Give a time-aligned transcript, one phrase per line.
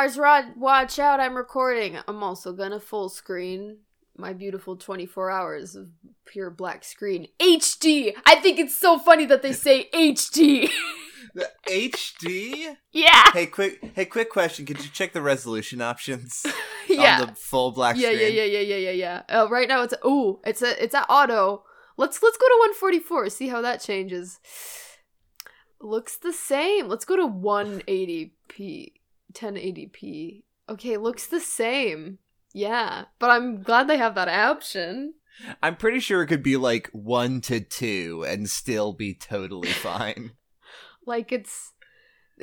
[0.00, 1.20] Mars Rod, watch out!
[1.20, 1.98] I'm recording.
[2.08, 3.80] I'm also gonna full screen
[4.16, 5.90] my beautiful 24 hours of
[6.24, 8.14] pure black screen HD.
[8.24, 10.70] I think it's so funny that they say HD.
[11.34, 12.76] The HD?
[12.92, 13.90] yeah, Hey, quick!
[13.94, 14.64] Hey, quick question.
[14.64, 16.46] Could you check the resolution options
[16.88, 18.34] yeah, on the full black yeah, screen?
[18.34, 19.40] yeah, yeah, yeah, yeah, yeah, yeah.
[19.42, 21.64] Uh, right now it's oh, it's a it's at auto.
[21.98, 23.28] Let's let's go to 144.
[23.28, 24.40] See how that changes.
[25.78, 26.88] Looks the same.
[26.88, 28.92] Let's go to 180p,
[29.32, 30.42] 1080p.
[30.68, 32.18] Okay, looks the same.
[32.52, 35.14] Yeah, but I'm glad they have that option.
[35.62, 40.32] I'm pretty sure it could be like one to two and still be totally fine.
[41.06, 41.72] Like it's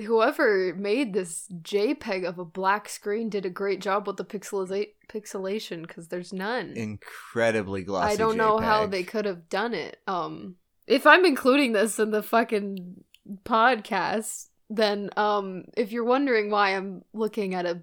[0.05, 4.91] whoever made this JPEG of a black screen did a great job with the pixeliza-
[5.09, 6.73] pixelation because there's none.
[6.75, 8.13] Incredibly glossy.
[8.13, 9.97] I don't know how they could have done it.
[10.07, 13.03] Um, if I'm including this in the fucking
[13.44, 17.81] podcast, then um, if you're wondering why I'm looking at a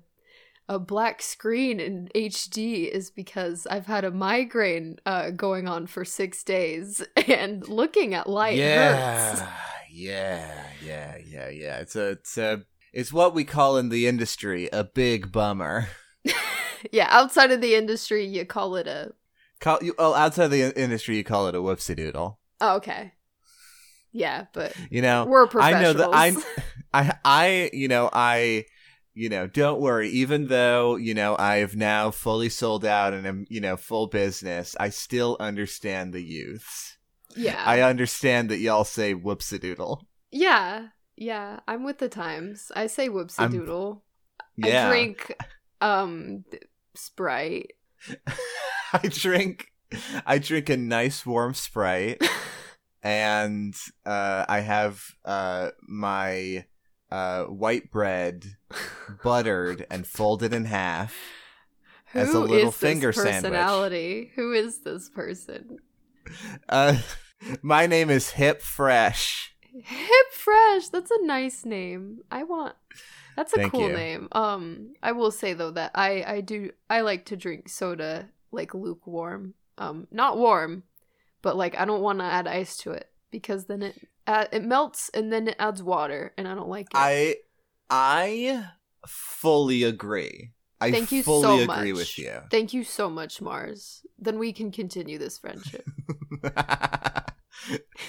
[0.66, 6.06] a black screen in HD is because I've had a migraine uh, going on for
[6.06, 9.42] six days, and looking at light yeah, hurts.
[9.90, 11.78] yeah, yeah, yeah, yeah.
[11.80, 12.62] It's a, it's a,
[12.94, 15.88] it's what we call in the industry a big bummer.
[16.92, 19.12] Yeah, outside of the industry, you call it a.
[19.60, 22.38] Call you, oh, outside the industry, you call it a whoopsie doodle.
[22.60, 23.12] Oh, okay.
[24.14, 25.80] Yeah, but You know, we're professionals.
[25.80, 26.44] I know that
[26.92, 28.64] I, I, I, you know, I,
[29.12, 30.08] you know, don't worry.
[30.10, 34.76] Even though you know I've now fully sold out and am, you know, full business,
[34.78, 36.96] I still understand the youths.
[37.34, 40.06] yeah, I understand that y'all say whoopsie doodle.
[40.30, 41.58] yeah, yeah.
[41.66, 42.70] I'm with the times.
[42.76, 43.40] I say whoopsie.
[44.56, 45.36] Yeah, I drink
[45.80, 46.44] um
[46.94, 47.72] Sprite.
[48.92, 49.72] I drink
[50.24, 52.22] I drink a nice warm Sprite
[53.04, 53.76] and
[54.06, 56.64] uh I have uh my
[57.10, 58.44] uh white bread
[59.22, 61.14] buttered and folded in half.
[62.14, 63.42] As a little is finger this sandwich.
[63.42, 64.32] personality?
[64.36, 65.78] Who is this person?
[66.68, 66.96] Uh
[67.62, 69.54] my name is Hip Fresh.
[69.72, 70.88] Hip Fresh.
[70.88, 72.20] That's a nice name.
[72.30, 72.74] I want.
[73.36, 73.92] That's a Thank cool you.
[73.92, 74.28] name.
[74.32, 78.74] Um, I will say though that I I do I like to drink soda like
[78.74, 79.54] lukewarm.
[79.76, 80.84] Um, not warm,
[81.44, 84.64] but like I don't want to add ice to it because then it uh, it
[84.64, 86.96] melts and then it adds water and I don't like it.
[86.96, 87.36] I
[87.88, 88.70] I
[89.06, 90.52] fully agree.
[90.80, 91.98] I Thank you fully so agree much.
[91.98, 92.40] with you.
[92.50, 94.04] Thank you so much, Mars.
[94.18, 95.86] Then we can continue this friendship.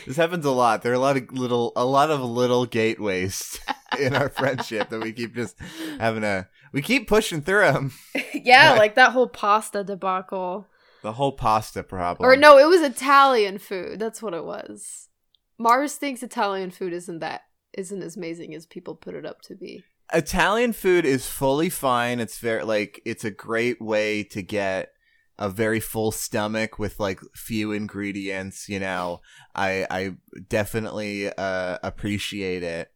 [0.06, 0.82] this happens a lot.
[0.82, 3.60] There are a lot of little, a lot of little gateways
[4.00, 5.56] in our friendship that we keep just
[6.00, 6.48] having a.
[6.74, 7.94] We keep pushing through them.
[8.34, 10.68] yeah, like that whole pasta debacle.
[11.06, 12.28] The whole pasta problem.
[12.28, 14.00] Or no, it was Italian food.
[14.00, 15.08] That's what it was.
[15.60, 17.42] Mars thinks Italian food isn't that
[17.78, 19.84] isn't as amazing as people put it up to be.
[20.12, 22.20] Italian food is fully fine.
[22.20, 24.94] It's very like it's a great way to get
[25.38, 29.22] a very full stomach with like few ingredients, you know.
[29.54, 30.16] I I
[30.50, 32.90] definitely uh appreciate it.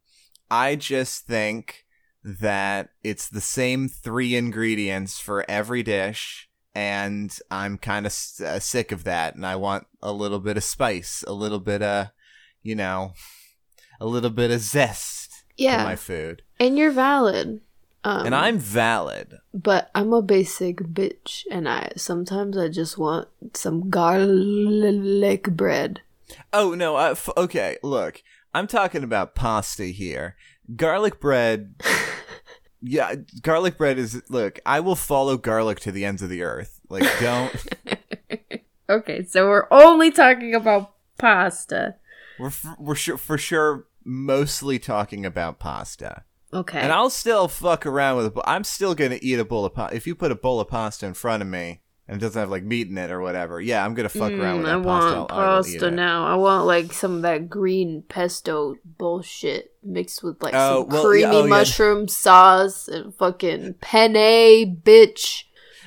[0.50, 1.86] I just think
[2.24, 8.59] that it's the same three ingredients for every dish and I'm kind of s- uh,
[8.59, 12.07] sick of that and I want a little bit of spice, a little bit of,
[12.63, 13.13] you know,
[14.00, 16.44] a little bit of zest Yeah, my food.
[16.59, 17.62] and you're valid.
[18.06, 19.40] Um, and I'm valid.
[19.53, 26.00] but I'm a basic bitch, and I sometimes I just want some garlic bread.
[26.53, 28.24] Oh no, uh, f- okay, look.
[28.53, 30.36] I'm talking about pasta here.
[30.75, 31.75] Garlic bread
[32.81, 36.79] Yeah, garlic bread is look, I will follow garlic to the ends of the earth.
[36.90, 37.53] Like don't
[38.90, 41.95] okay, so we're only talking about pasta.
[42.39, 46.24] we're f- we're sure for sure mostly talking about pasta.
[46.51, 48.33] Okay, And I'll still fuck around with it.
[48.33, 49.95] but I'm still going to eat a bowl of pasta.
[49.95, 52.50] If you put a bowl of pasta in front of me and it doesn't have
[52.50, 54.77] like meat in it or whatever, yeah, I'm going to fuck around with Mm, I
[54.79, 55.15] that pasta.
[55.19, 56.25] want I'll- I pasta now.
[56.25, 61.06] I want like some of that green pesto bullshit mixed with like Oh, some well,
[61.06, 61.50] creamy yeah, oh, yeah.
[61.50, 65.44] mushroom sauce and fucking penne, bitch.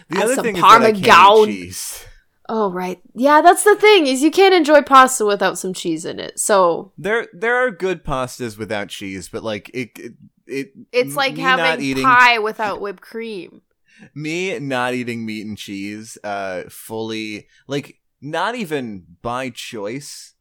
[0.08, 1.46] The Add other some thing is I can't eat Parmesan.
[1.46, 2.04] cheese.
[2.48, 6.18] Oh right, yeah, that's the thing is you can't enjoy pasta without some cheese in
[6.20, 6.38] it.
[6.38, 10.12] So There, there are good pastas without cheese, but like it, it,
[10.46, 13.62] it it's like having eating pie without whipped cream.
[14.14, 16.18] Me not eating meat and cheese.
[16.24, 20.34] Uh, fully like not even by choice.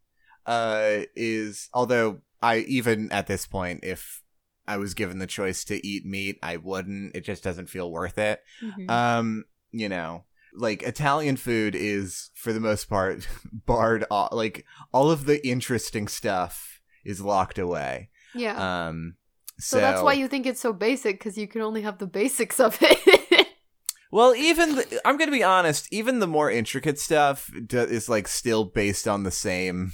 [0.46, 4.22] Uh, is although I even at this point, if
[4.68, 7.16] I was given the choice to eat meat, I wouldn't.
[7.16, 8.42] It just doesn't feel worth it.
[8.62, 8.90] Mhm.
[8.90, 13.28] Um, you know, like Italian food is for the most part
[13.66, 14.34] barred off.
[14.34, 18.10] Like all of the interesting stuff is locked away.
[18.34, 19.16] yeah, Um,
[19.60, 22.60] So, that's why you think it's so basic because you can only have the basics
[22.60, 22.98] of it.
[24.12, 25.88] Well, even the, I'm gonna be honest.
[25.92, 29.94] Even the more intricate stuff d- is like still based on the same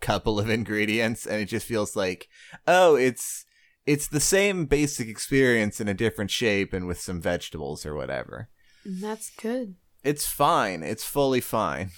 [0.00, 2.28] couple of ingredients, and it just feels like,
[2.66, 3.44] oh, it's
[3.86, 8.48] it's the same basic experience in a different shape and with some vegetables or whatever.
[8.84, 9.74] that's good.
[10.02, 10.82] It's fine.
[10.82, 11.90] It's fully fine.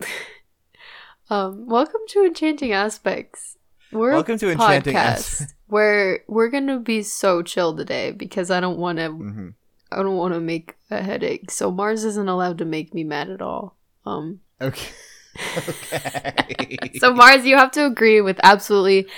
[1.30, 3.56] Um, welcome to Enchanting Aspects.
[3.90, 8.50] We're Welcome to a Enchanting podcast As- where we're gonna be so chill today because
[8.50, 9.08] I don't want to.
[9.08, 9.48] hmm
[9.94, 11.50] I don't want to make a headache.
[11.50, 13.76] So Mars isn't allowed to make me mad at all.
[14.06, 14.40] Um.
[14.60, 14.88] Okay.
[15.58, 16.76] okay.
[16.98, 19.08] So Mars, you have to agree with absolutely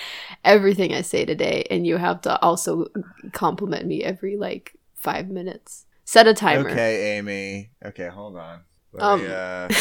[0.44, 2.86] everything I say today, and you have to also
[3.32, 5.86] compliment me every like five minutes.
[6.04, 6.70] Set a timer.
[6.70, 7.70] Okay, Amy.
[7.84, 8.60] Okay, hold on.
[8.92, 9.20] Let Um.
[9.20, 9.68] me, uh,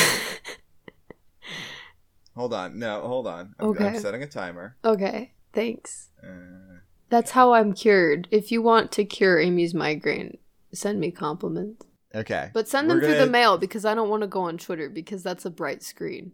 [2.36, 2.80] hold on.
[2.80, 3.56] No, hold on.
[3.60, 3.88] I'm, Okay.
[3.88, 4.76] I'm setting a timer.
[4.84, 5.32] okay.
[5.54, 6.10] Thanks.
[6.22, 8.28] Uh, That's how I'm cured.
[8.30, 10.38] If you want to cure Amy's migraine,
[10.76, 11.86] send me compliments.
[12.14, 12.50] okay.
[12.54, 14.90] But send We're them through the mail because I don't want to go on Twitter
[14.90, 16.32] because that's a bright screen.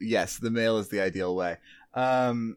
[0.00, 1.56] Yes, the mail is the ideal way.
[1.94, 2.56] Um,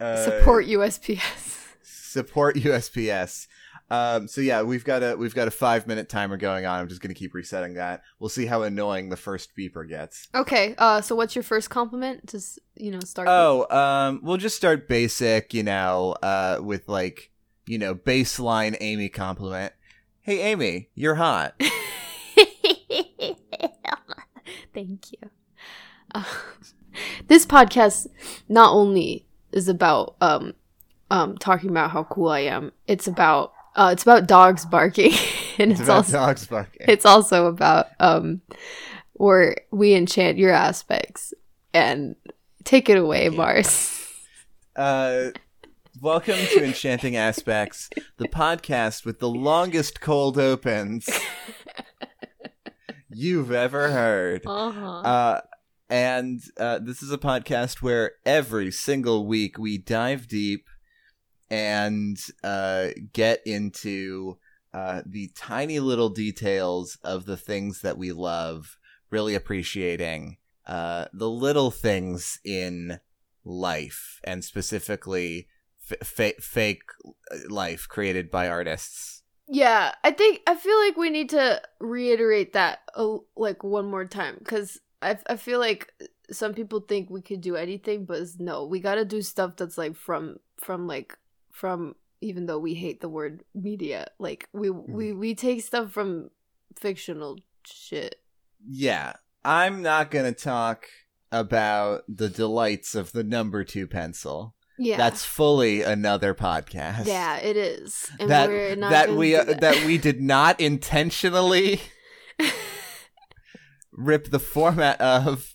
[0.00, 1.58] uh, Support USPS.
[1.84, 3.46] support USPS.
[3.90, 6.80] Um, so yeah, we've got a we've got a five minute timer going on.
[6.80, 8.02] I'm just gonna keep resetting that.
[8.18, 10.28] We'll see how annoying the first beeper gets.
[10.34, 10.74] Okay.
[10.78, 11.02] Uh.
[11.02, 12.24] So what's your first compliment?
[12.26, 13.26] Just you know start.
[13.26, 17.30] with- Oh, um, we'll just start basic, you know, uh, with like,
[17.66, 19.72] you know, baseline Amy compliment.
[20.22, 21.54] Hey, Amy, you're hot.
[24.74, 25.18] Thank you.
[27.26, 28.06] This podcast
[28.48, 30.54] not only is about um
[31.10, 32.72] um talking about how cool I am.
[32.86, 35.12] It's about uh it's about dogs barking
[35.58, 36.86] and It's it's, about also dogs barking.
[36.88, 38.40] it's also about um
[39.14, 41.32] where we enchant your aspects
[41.74, 42.14] and
[42.64, 43.36] take it away, Yeah.
[43.36, 43.88] Mars.
[44.76, 45.30] Uh,
[46.00, 51.08] welcome to Enchanting Aspects, the podcast with the longest cold opens
[53.10, 54.42] you've ever heard.
[54.46, 55.00] Uh-huh.
[55.00, 55.40] Uh,
[55.90, 60.68] and uh, this is a podcast where every single week we dive deep
[61.50, 64.38] and uh, get into
[64.72, 68.78] uh, the tiny little details of the things that we love,
[69.10, 72.98] really appreciating uh, the little things in
[73.44, 75.48] life, and specifically
[75.90, 76.82] f- fa- fake
[77.48, 79.22] life created by artists.
[79.48, 84.04] Yeah, I think I feel like we need to reiterate that uh, like one more
[84.04, 85.92] time because I I feel like
[86.30, 89.76] some people think we could do anything, but no, we got to do stuff that's
[89.76, 91.18] like from from like
[91.50, 96.30] from even though we hate the word media, like we we we take stuff from
[96.78, 98.16] fictional shit.
[98.64, 99.14] Yeah,
[99.44, 100.86] I'm not to talk
[101.32, 104.54] about the delights of the number two pencil.
[104.78, 107.06] Yeah, That's fully another podcast.
[107.06, 109.84] yeah, it is, and that we're not that we uh, that.
[109.84, 111.80] we did not intentionally
[113.92, 115.54] rip the format of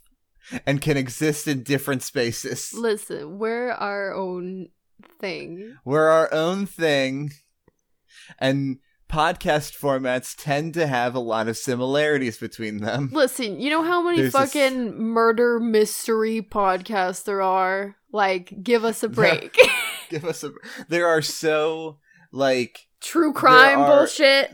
[0.65, 2.73] and can exist in different spaces.
[2.73, 4.69] Listen, we're our own
[5.19, 5.77] thing.
[5.83, 7.31] We're our own thing
[8.39, 8.77] and
[9.09, 13.09] podcast formats tend to have a lot of similarities between them.
[13.13, 17.95] Listen, you know how many There's this- fucking murder mystery podcasts there are?
[18.11, 19.57] Like, give us a break.
[20.09, 20.53] Give us a
[20.87, 21.97] There are so
[22.31, 24.51] like True crime are- bullshit.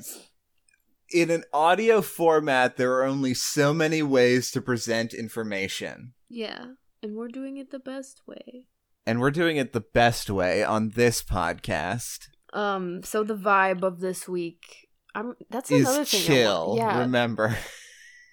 [1.12, 6.13] in an audio format there are only so many ways to present information.
[6.27, 6.65] Yeah,
[7.03, 8.65] and we're doing it the best way.
[9.05, 12.29] And we're doing it the best way on this podcast.
[12.53, 15.36] Um, so the vibe of this week, I'm.
[15.50, 16.22] That's another is thing.
[16.22, 16.75] I chill.
[16.77, 17.57] Yeah, Remember.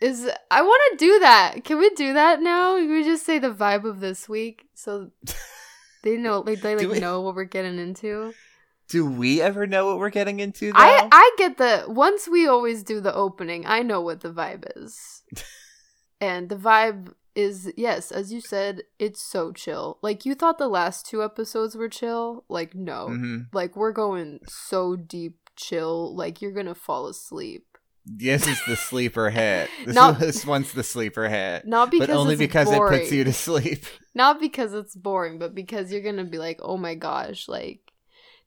[0.00, 1.64] is I want to do that.
[1.64, 2.76] Can we do that now?
[2.76, 5.10] Can we just say the vibe of this week so
[6.02, 8.34] they know, like they like we- know what we're getting into.
[8.88, 10.72] Do we ever know what we're getting into?
[10.72, 10.78] Though?
[10.78, 14.64] I I get the once we always do the opening, I know what the vibe
[14.76, 15.22] is.
[16.20, 19.98] and the vibe is yes, as you said, it's so chill.
[20.02, 23.08] Like you thought the last two episodes were chill, like no.
[23.10, 23.46] Mhm.
[23.52, 27.66] Like we're going so deep chill, like you're going to fall asleep.
[28.06, 29.68] This is the sleeper hit.
[29.84, 31.66] This, Not- this one's the sleeper hit.
[31.66, 32.94] Not because But only it's because boring.
[32.94, 33.84] it puts you to sleep.
[34.14, 37.92] Not because it's boring, but because you're going to be like, "Oh my gosh, like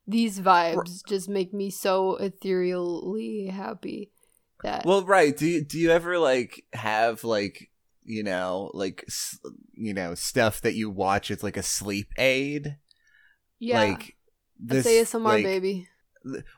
[0.06, 4.10] these vibes just make me so ethereally happy."
[4.62, 5.36] That Well, right.
[5.36, 7.70] Do you, do you ever like have like
[8.04, 9.04] you know like
[9.72, 12.76] you know stuff that you watch as like a sleep aid?
[13.64, 13.80] yeah.
[13.80, 14.16] Like
[14.58, 15.88] this That's ASMR like, baby.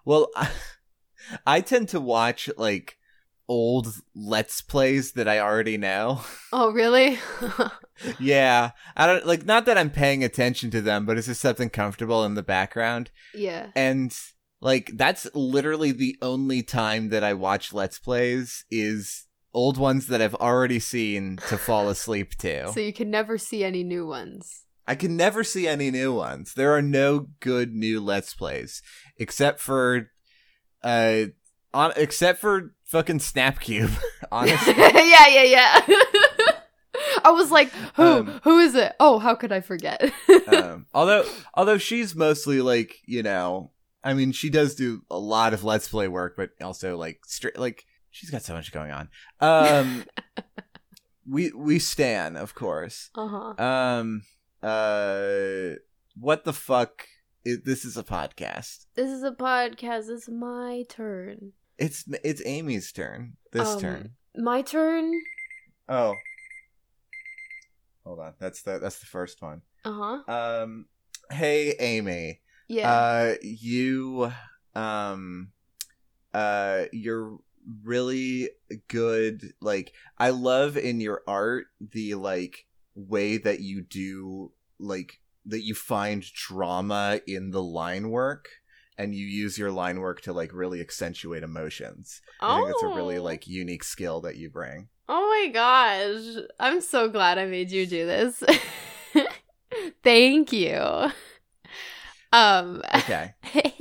[0.04, 0.50] Well, I,
[1.46, 2.98] I tend to watch like
[3.48, 6.22] old let's plays that I already know.
[6.52, 7.18] Oh, really?
[8.18, 8.70] yeah.
[8.96, 12.24] I don't like not that I'm paying attention to them, but it's just something comfortable
[12.24, 13.10] in the background.
[13.34, 13.70] yeah.
[13.74, 14.16] And
[14.62, 19.25] like that's literally the only time that I watch let's plays is
[19.56, 22.70] old ones that I've already seen to fall asleep to.
[22.76, 24.64] So you can never see any new ones.
[24.86, 26.52] I can never see any new ones.
[26.52, 28.82] There are no good new Let's Plays
[29.16, 30.10] except for,
[30.84, 31.24] uh,
[31.72, 33.96] on except for fucking Snapcube.
[34.30, 35.80] Honestly, yeah, yeah, yeah.
[37.24, 38.02] I was like, who?
[38.02, 38.94] Um, who is it?
[39.00, 40.12] Oh, how could I forget?
[40.48, 43.72] um, although although she's mostly like you know,
[44.04, 47.58] I mean, she does do a lot of Let's Play work, but also like straight
[47.58, 47.85] like
[48.16, 49.08] she's got so much going on.
[49.40, 50.04] Um,
[51.28, 53.10] we we stan, of course.
[53.14, 53.62] uh huh.
[53.62, 54.22] Um,
[54.62, 55.76] uh,
[56.18, 57.06] what the fuck?
[57.44, 58.86] Is, this is a podcast.
[58.94, 60.08] This is a podcast.
[60.08, 61.52] It's my turn.
[61.78, 63.36] It's it's Amy's turn.
[63.52, 64.10] This Um, turn.
[64.34, 65.12] My turn.
[65.88, 66.14] Oh.
[68.04, 68.34] Hold on.
[68.40, 69.60] That's the that's the first one.
[69.84, 69.92] Uh
[70.26, 70.32] huh.
[70.62, 70.86] Um
[71.30, 72.40] hey Amy.
[72.68, 72.90] Yeah.
[72.92, 74.32] Uh you
[74.74, 75.48] um
[76.32, 77.38] uh you're
[77.84, 78.50] really
[78.88, 85.62] good like I love in your art the like way that you do like that
[85.64, 88.48] you find drama in the line work
[88.98, 92.20] and you use your line work to like really accentuate emotions.
[92.40, 93.22] I think it's a really Oh.
[93.22, 94.88] like unique skill that you bring.
[95.08, 96.44] Oh my gosh.
[96.58, 98.42] I'm so glad I made you do this.
[100.02, 101.10] Thank you.
[102.32, 103.34] Um Okay.
[103.42, 103.74] hey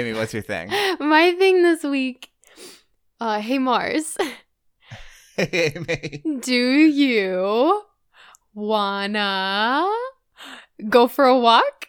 [0.00, 0.68] Amy, what's your thing?
[1.00, 2.29] My thing this week.
[3.20, 4.16] Uh hey Mars.
[5.36, 6.22] Hey Amy.
[6.40, 7.82] Do you
[8.54, 9.86] wanna
[10.88, 11.86] go for a walk?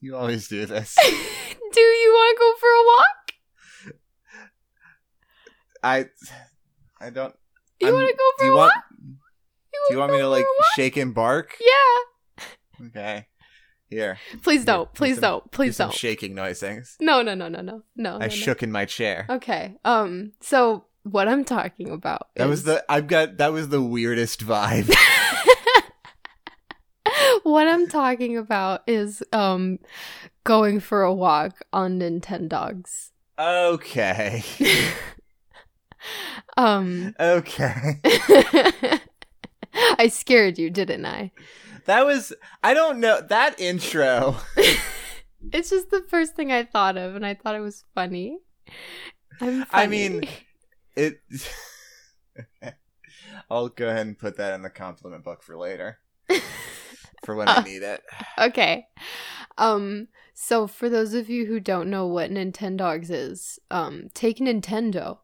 [0.00, 0.94] You always do this.
[1.72, 3.96] Do you wanna go for a walk?
[5.82, 6.06] I
[7.00, 7.34] I don't
[7.80, 8.84] You I'm- wanna go for a want walk?
[9.88, 10.66] do you want me to like for a walk?
[10.76, 11.56] shake and bark?
[11.60, 12.44] Yeah.
[12.88, 13.26] Okay.
[13.92, 14.18] Here.
[14.42, 14.92] Please don't.
[14.92, 15.50] do Please some- don't.
[15.52, 15.96] Please some don't.
[15.98, 16.96] shaking noise things.
[16.98, 17.82] No, no, no, no, no.
[17.94, 18.14] No.
[18.14, 18.28] I no, no.
[18.28, 19.26] shook in my chair.
[19.28, 19.76] Okay.
[19.84, 24.44] Um so what I'm talking about That was the I've got that was the weirdest
[24.46, 24.90] vibe.
[27.42, 29.78] what I'm talking about is um
[30.44, 33.10] going for a walk on Nintendogs.
[33.38, 34.42] okay.
[36.56, 38.00] um Okay.
[39.98, 41.32] I scared you, didn't I?
[41.86, 44.36] That was I don't know that intro.
[45.52, 48.38] It's just the first thing I thought of and I thought it was funny.
[49.40, 50.22] I'm I mean-
[50.96, 51.18] It
[53.50, 55.98] I'll go ahead and put that in the compliment book for later.
[57.24, 58.02] For when I Uh, need it.
[58.38, 58.86] okay.
[59.58, 65.18] Um so for those of you who don't know what Nintendogs is, um take Nintendo,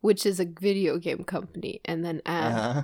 [0.00, 2.82] which is a video game company and then add Uh-huh.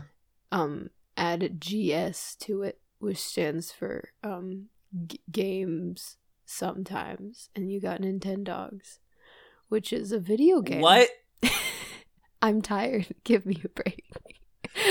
[0.52, 4.66] um add GS to it, which stands for um
[5.06, 8.98] g- games sometimes, and you got Nintendogs,
[9.68, 10.80] which is a video game.
[10.80, 11.08] What?
[12.42, 13.06] I'm tired.
[13.24, 14.04] Give me a break.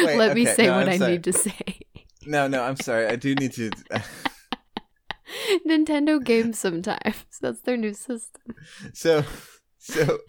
[0.04, 1.12] Wait, Let me say no, what I'm I sorry.
[1.12, 1.80] need to say.
[2.26, 3.08] No, no, I'm sorry.
[3.08, 3.70] I do need to
[5.68, 7.24] Nintendo games sometimes.
[7.42, 8.42] That's their new system.
[8.94, 9.24] So
[9.78, 10.20] so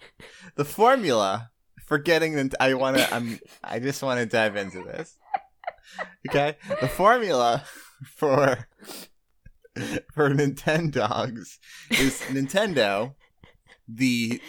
[0.55, 1.49] the formula
[1.85, 5.17] for getting I want to I'm I just want to dive into this.
[6.29, 6.57] Okay?
[6.81, 7.63] The formula
[8.15, 8.67] for
[10.13, 11.57] for Nintendogs
[11.91, 13.13] is Nintendo
[13.87, 14.41] the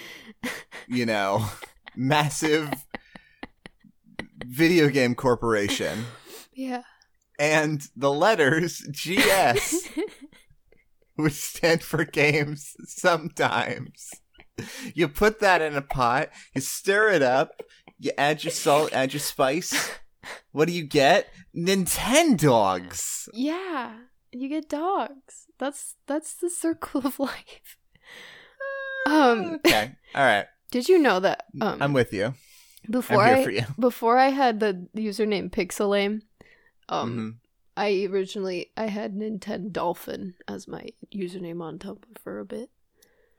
[0.89, 1.47] you know
[1.95, 2.71] massive
[4.45, 6.07] video game corporation
[6.53, 6.83] Yeah.
[7.39, 9.89] and the letters GS
[11.17, 14.11] which stand for games sometimes.
[14.95, 17.61] You put that in a pot, you stir it up,
[17.99, 19.91] you add your salt, add your spice.
[20.53, 21.29] What do you get?
[21.57, 23.29] Nintendogs.
[23.33, 23.97] yeah.
[24.31, 25.47] You get dogs.
[25.59, 27.77] That's that's the circle of life.
[29.07, 29.93] Um Okay.
[30.15, 30.47] All right.
[30.71, 32.35] did you know that um I'm with you.
[32.91, 33.63] before I'm here I for you.
[33.79, 36.23] before I had the username Pixelame,
[36.89, 37.35] um, Mhm.
[37.77, 42.71] I originally I had Nintendo Dolphin as my username on Tumblr for a bit.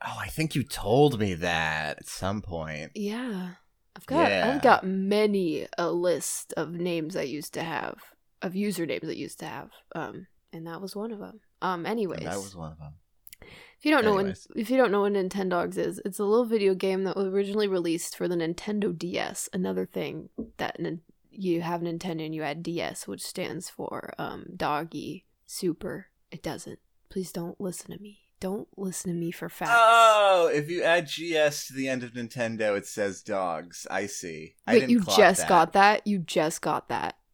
[0.05, 2.93] Oh, I think you told me that at some point.
[2.95, 3.55] Yeah,
[3.95, 4.53] I've got Yeah.
[4.55, 7.95] I've got many a list of names I used to have
[8.41, 11.41] of usernames I used to have, um, and that was one of them.
[11.61, 12.93] Um, anyways, That was one of them.
[13.41, 14.47] if you don't know anyways.
[14.49, 17.27] what if you don't know what Nintendogs is, it's a little video game that was
[17.27, 19.49] originally released for the Nintendo DS.
[19.51, 24.45] Another thing that nin- you have Nintendo and you add DS, which stands for um,
[24.55, 26.07] Doggy Super.
[26.31, 26.79] It doesn't.
[27.09, 28.19] Please don't listen to me.
[28.39, 29.71] Don't listen to me for facts.
[29.73, 33.85] Oh, if you add GS to the end of Nintendo, it says dogs.
[33.91, 34.55] I see.
[34.65, 35.49] I Wait, didn't you just that.
[35.49, 36.07] got that?
[36.07, 37.15] You just got that.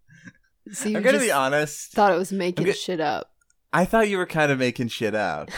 [0.72, 1.92] So you I'm gonna be honest.
[1.92, 3.30] thought it was making go- shit up.
[3.72, 5.52] I thought you were kind of making shit up.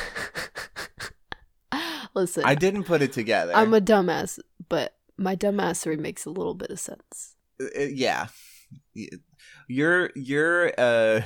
[2.14, 3.54] Listen, I didn't put it together.
[3.56, 4.38] I'm a dumbass,
[4.68, 7.36] but my dumbassery makes a little bit of sense.
[7.62, 8.28] Uh, yeah
[9.68, 11.22] you're you're uh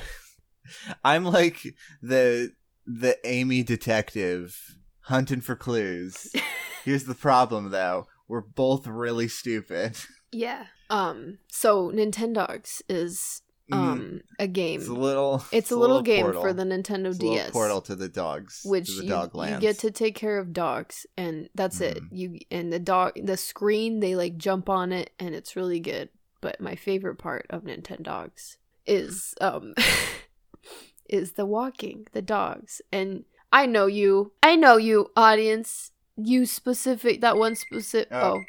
[1.04, 2.52] i'm like the
[2.86, 6.32] the amy detective hunting for clues
[6.84, 9.96] here's the problem though we're both really stupid
[10.34, 10.64] Yeah.
[10.88, 11.38] Um.
[11.48, 14.80] So Nintendogs is um a game.
[14.80, 14.90] Mm-hmm.
[14.92, 16.42] it's a little It's a little, game portal.
[16.42, 19.08] for the Nintendo It's a little DS, portal to the dogs which to the you,
[19.10, 19.60] dog you lands.
[19.62, 21.98] get to take care of dogs, and that's it.
[22.02, 22.08] Mhm.
[22.10, 26.08] You and the dog, the screen, they like jump on it, and it's really good.
[26.40, 29.74] But my favorite part of Nintendogs is um
[31.12, 35.90] is the walking, the dogs, and I know you, I know you, audience.
[36.16, 38.08] You specific that one specific.
[38.12, 38.38] Oh.
[38.38, 38.42] oh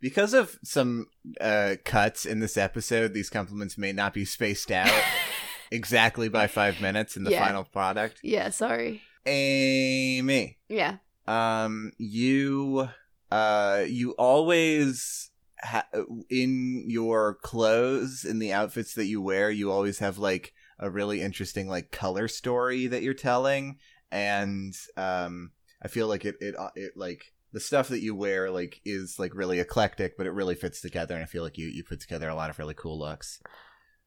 [0.00, 1.06] because of some
[1.40, 4.92] uh cuts in this episode these compliments may not be spaced out
[5.70, 7.44] exactly by five minutes in the Yeah.
[7.46, 9.02] final product yeah, sorry.
[9.24, 10.96] amy Yeah.
[11.26, 12.88] um you
[13.30, 15.30] uh you always
[15.62, 15.88] ha-
[16.28, 21.20] in your clothes in the outfits that you wear you always have like a really
[21.20, 23.78] interesting like color story that you're telling
[24.10, 25.50] and um
[25.82, 29.18] i feel like it it, uh, it like the stuff that you wear like is
[29.18, 32.00] like really eclectic but it really fits together and i feel like you you put
[32.00, 33.40] together a lot of really cool looks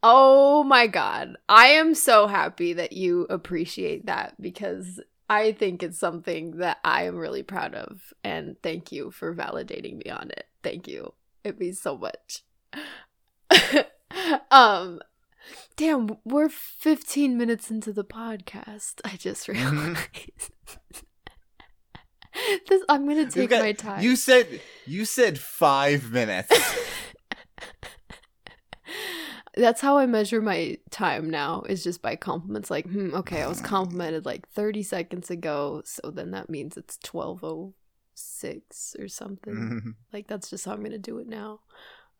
[0.01, 1.35] Oh my god.
[1.49, 7.03] I am so happy that you appreciate that because I think it's something that I
[7.03, 8.13] am really proud of.
[8.23, 10.45] And thank you for validating me on it.
[10.63, 11.13] Thank you.
[11.43, 12.43] It means so much.
[14.51, 14.99] um
[15.75, 18.95] damn, we're 15 minutes into the podcast.
[19.05, 19.95] I just Mhm.
[19.95, 20.51] realized.
[22.69, 24.01] this I'm going to take got- my time.
[24.03, 26.51] you said you said five minutes
[29.55, 32.71] That's how I measure my time now, is just by compliments.
[32.71, 36.97] Like, hmm, okay, I was complimented like 30 seconds ago, so then that means it's
[37.03, 39.53] 1206 or something.
[39.53, 39.95] Mhm.
[40.13, 41.59] Like, that's just how I'm gonna do it now.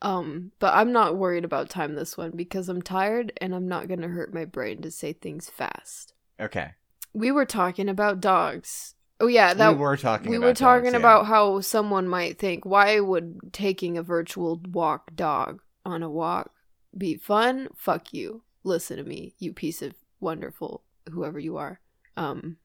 [0.01, 3.87] Um, but I'm not worried about time this one because I'm tired and I'm not
[3.87, 6.13] gonna hurt my brain to say things fast.
[6.39, 6.71] okay
[7.13, 8.95] We were talking about dogs.
[9.19, 10.99] Oh yeah, that we were talking we about were talking dogs, yeah.
[10.99, 16.51] about how someone might think why would taking a virtual walk dog on a walk
[16.97, 21.79] be fun fuck you listen to me you piece of wonderful whoever you are
[22.17, 22.57] um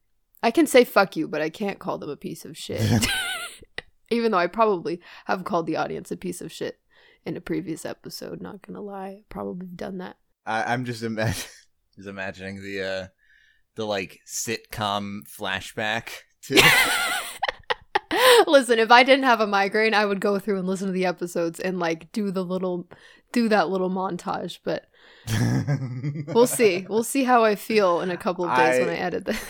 [0.43, 3.07] i can say fuck you but i can't call them a piece of shit
[4.11, 6.79] even though i probably have called the audience a piece of shit
[7.27, 11.03] in a previous episode not gonna lie probably done that I, I'm just
[11.97, 13.07] just imagining the uh
[13.77, 16.09] the like sitcom flashback
[16.43, 16.61] to
[18.47, 21.07] Listen, if I didn't have a migraine, I would go through and listen to the
[21.07, 22.89] episodes and like do the little
[23.33, 24.85] do that little montage, but
[26.33, 26.87] we'll see.
[26.89, 29.45] We'll see how I feel in a couple of days when I- I edit this.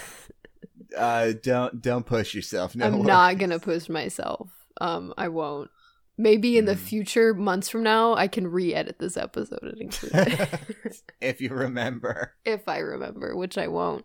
[0.97, 2.75] uh don't don't push yourself.
[2.77, 3.07] No I'm worries.
[3.07, 4.51] not to push myself.
[4.81, 5.71] Um I won't.
[6.17, 6.79] Maybe in the Mm.
[6.79, 12.35] future months from now I can re-edit this episode and include it if you remember.
[12.45, 14.05] if I remember, which I won't.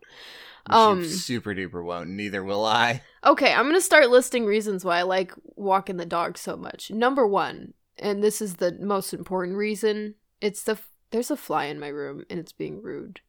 [0.68, 2.10] Which Um, super duper won't.
[2.10, 3.02] Neither will I.
[3.26, 6.90] Okay, I'm gonna start listing reasons why I like walking the dog so much.
[6.92, 11.66] Number one, and this is the most important reason, it's the f- there's a fly
[11.66, 13.22] in my room and it's being rude.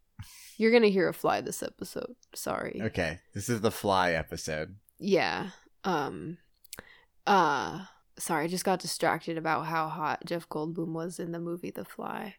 [0.57, 2.15] You're gonna hear a fly this episode.
[2.35, 2.79] Sorry.
[2.83, 4.77] Okay, this is the fly episode.
[4.99, 5.51] Yeah.
[5.85, 6.39] Um.
[7.27, 7.85] Uh.
[8.21, 11.85] Sorry, I just got distracted about how hot Jeff Goldblum was in the movie The
[11.85, 12.35] Fly.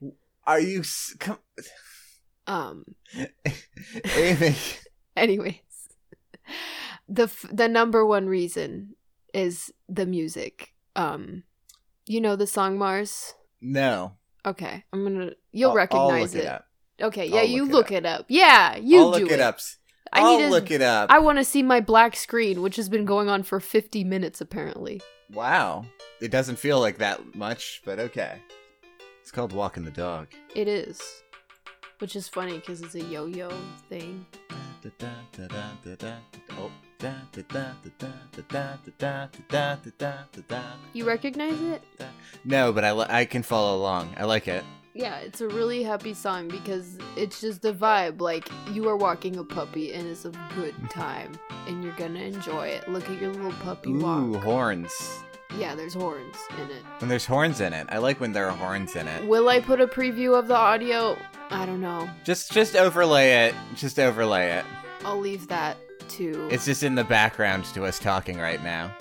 [0.46, 0.84] Are you?
[1.20, 1.40] Come,
[2.48, 2.86] Um.
[4.16, 4.56] Amy.
[5.18, 5.56] Anyways,
[7.10, 8.96] the f- the number one reason
[9.34, 10.74] is the music.
[10.96, 11.44] Um,
[12.06, 13.34] you know the song Mars.
[13.62, 14.14] No,
[14.46, 15.32] Okay, I'm gonna.
[15.52, 16.48] You'll I'll- recognize I'll look it.
[16.48, 16.66] up.
[17.02, 18.26] Okay, yeah, I'll you look look it it, up.
[18.30, 19.36] Yeah, you I'll do look it.
[19.36, 19.60] it up.
[20.14, 20.50] I I'll need to.
[20.50, 21.10] look it up.
[21.12, 24.42] I want to see my black screen, which has been going on for 50 minutes
[24.42, 25.02] apparently.
[25.34, 25.86] Wow,
[26.20, 28.42] it doesn't feel like that much, but okay.
[29.22, 30.28] It's called walking the dog.
[30.56, 31.00] It is,
[32.00, 33.50] which is funny because it's a yo-yo
[33.88, 34.26] thing.
[36.52, 36.72] Oh.
[40.94, 41.82] You recognize it?
[42.44, 44.14] No, but I, li- I can follow along.
[44.18, 44.64] I like it.
[44.94, 48.20] Yeah, it's a really happy song because it's just the vibe.
[48.20, 51.32] Like you are walking a puppy and it's a good time,
[51.68, 52.88] and you're gonna enjoy it.
[52.90, 54.20] Look at your little puppy walk.
[54.22, 54.44] Ooh, walk.
[54.44, 55.24] horns.
[55.58, 56.84] Yeah, there's horns in it.
[57.00, 57.86] When there's horns in it.
[57.90, 59.26] I like when there are horns in it.
[59.28, 61.18] Will I put a preview of the audio?
[61.50, 62.10] I don't know.
[62.24, 63.56] Just just overlay it.
[63.76, 64.66] Just overlay it.
[65.04, 65.78] I'll leave that
[66.10, 68.94] to It's just in the background to us talking right now.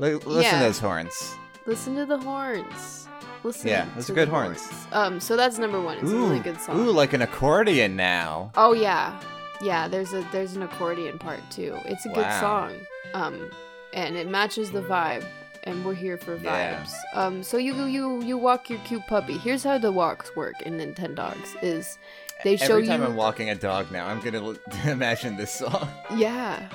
[0.00, 0.58] L- listen Yeah.
[0.58, 1.36] to those horns.
[1.66, 3.01] listen to the horns.
[3.44, 3.68] Listen.
[3.68, 4.68] Yeah, those are good the horns.
[4.92, 5.98] Um, so that's number one.
[5.98, 6.78] It's a really good song.
[6.80, 8.52] ooh, like an accordion now.
[8.56, 9.20] Oh yeah,
[9.60, 9.88] yeah.
[9.88, 11.76] There's a there's an accordion part too.
[11.86, 12.40] It's a good Wow.
[12.40, 12.74] song.
[13.14, 13.50] Um,
[13.92, 15.24] and it matches the vibe.
[15.64, 16.44] And we're here for vibes.
[16.44, 16.86] Yeah.
[17.14, 19.38] Um, so you you you walk your cute puppy.
[19.38, 21.54] Here's how the walks work in Nintendogs.
[21.62, 21.98] Is
[22.42, 25.36] they show you Every time you I'm walking a dog now, I'm gonna l- imagine
[25.36, 25.88] this song.
[26.16, 26.68] Yeah,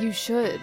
[0.00, 0.60] you should.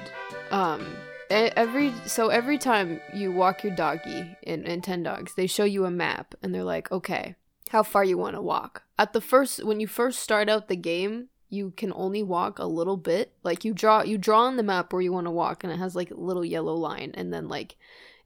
[0.49, 0.85] Um,
[1.31, 5.85] every so every time you walk your doggy in, in Ten Dogs, they show you
[5.85, 7.35] a map and they're like, okay,
[7.69, 8.83] how far you want to walk.
[8.99, 12.65] At the first, when you first start out the game, you can only walk a
[12.65, 13.33] little bit.
[13.43, 15.79] Like you draw, you draw on the map where you want to walk, and it
[15.79, 17.77] has like a little yellow line, and then like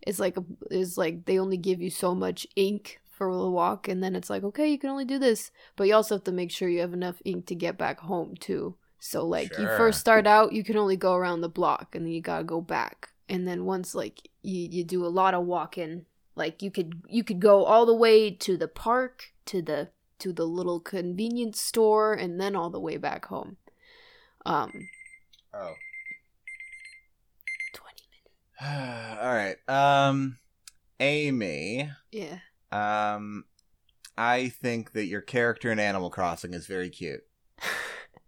[0.01, 3.87] it's like a, it's like they only give you so much ink for the walk,
[3.87, 6.31] and then it's like okay, you can only do this, but you also have to
[6.31, 8.75] make sure you have enough ink to get back home too.
[8.99, 12.11] So like you first start out, you can only go around the block, and then
[12.13, 16.05] you gotta go back, and then once like you you do a lot of walking,
[16.35, 20.31] like you could you could go all the way to the park to the to
[20.33, 23.57] the little convenience store, and then all the way back home.
[24.45, 24.87] Um,
[25.53, 25.73] Oh.
[27.73, 29.19] twenty minutes.
[29.21, 29.57] All right.
[29.69, 30.37] Um,
[30.99, 31.89] Amy.
[32.11, 32.39] Yeah.
[32.71, 33.45] Um,
[34.17, 37.23] I think that your character in Animal Crossing is very cute.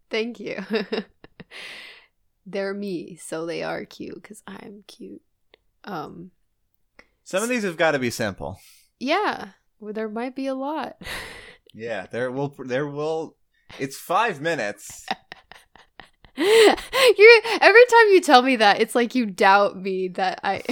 [0.10, 0.63] Thank you.
[2.46, 5.22] They're me, so they are cute because I'm cute.
[5.84, 6.32] Um,
[7.24, 8.60] Some of these have got to be simple.
[9.00, 11.02] yeah, well, there might be a lot.
[11.74, 12.56] Yeah, there will.
[12.58, 13.36] There will.
[13.78, 15.06] It's five minutes.
[16.38, 20.63] You're every time you tell me that, it's like you doubt me that I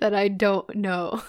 [0.00, 1.22] that I don't know.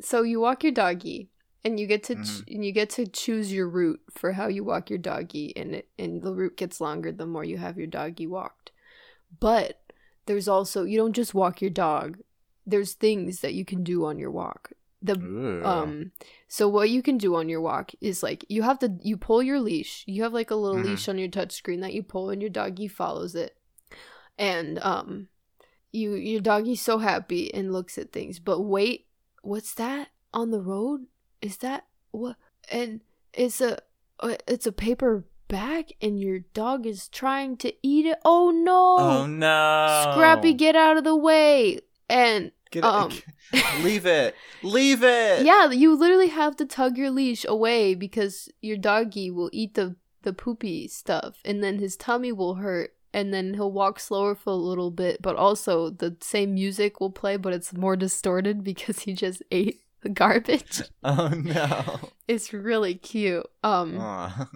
[0.00, 1.29] so you walk your doggy,
[1.64, 2.54] and you get to ch- Mhm.
[2.54, 5.88] and you get to choose your route for how you walk your doggy, and it
[5.98, 8.72] and the route gets longer the more you have your doggy walked.
[9.38, 9.80] But
[10.26, 12.18] there's also you don't just walk your dog.
[12.66, 14.72] There's things that you can do on your walk.
[15.02, 15.64] The Ooh.
[15.64, 16.12] um
[16.48, 19.42] so what you can do on your walk is like you have to you pull
[19.42, 20.04] your leash.
[20.06, 20.84] You have like a little Mhm.
[20.84, 23.56] leash on your touch screen that you pull and your doggy follows it.
[24.38, 25.28] And um
[25.92, 28.38] you your doggy's so happy and looks at things.
[28.38, 29.06] But wait,
[29.42, 31.06] what's that on the road?
[31.42, 32.36] Is that what
[32.70, 33.00] and
[33.32, 33.78] it's a
[34.20, 38.18] uh, it's a paper bag and your dog is trying to eat it.
[38.24, 38.96] Oh no.
[38.98, 40.12] oh no!
[40.12, 41.80] Scrappy get out of the way.
[42.08, 43.10] And Get um,
[43.82, 44.34] leave it.
[44.62, 45.44] Leave it.
[45.44, 49.96] Yeah, you literally have to tug your leash away because your doggy will eat the
[50.22, 54.50] the poopy stuff and then his tummy will hurt and then he'll walk slower for
[54.50, 59.00] a little bit, but also the same music will play but it's more distorted because
[59.00, 60.82] he just ate garbage.
[61.04, 62.10] Oh no.
[62.26, 63.46] It's really cute.
[63.62, 64.48] Um Aw.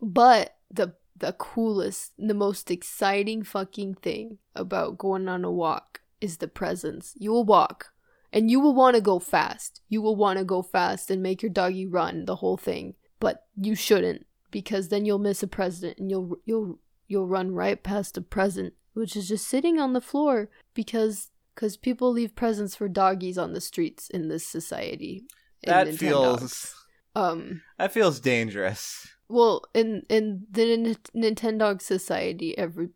[0.00, 6.36] but the the coolest, the most exciting fucking thing about going on a walk is
[6.36, 7.14] the presence.
[7.16, 7.92] You will walk
[8.32, 9.80] and you will want to go fast.
[9.88, 13.46] You will want to go fast and make your doggy run the whole thing, but
[13.56, 18.16] you shouldn't because then you'll miss a present and you'll you'll you'll run right past
[18.16, 22.88] a present which is just sitting on the floor because cuz people leave presents for
[22.88, 25.14] doggies on the streets in this society.
[25.62, 25.98] in That Nintendogs.
[25.98, 26.74] feels.
[27.14, 29.08] um That feels dangerous.
[29.28, 30.96] well, in in the Nin-
[31.34, 32.88] Nintendo society, every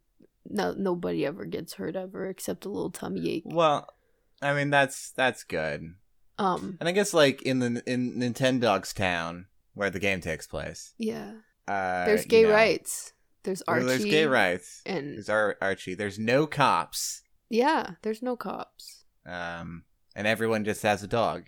[0.48, 3.42] no nobody ever gets hurt ever except a little tummy ache.
[3.46, 3.88] Well,
[4.40, 5.80] I mean that's that's good.
[6.38, 10.94] Um, And I guess like in the in Nintendogs town where the game takes place.
[10.98, 11.32] yeah.
[11.68, 13.12] Uh, There's you gay know, rights.
[13.44, 13.86] There's well, Archie.
[13.88, 14.82] There's gay rights.
[14.84, 15.94] And There's Ar- Archie.
[15.94, 17.22] There's no cops.
[17.52, 19.04] Yeah, there's no cops.
[19.26, 19.84] Um,
[20.16, 21.44] and everyone just has a dog.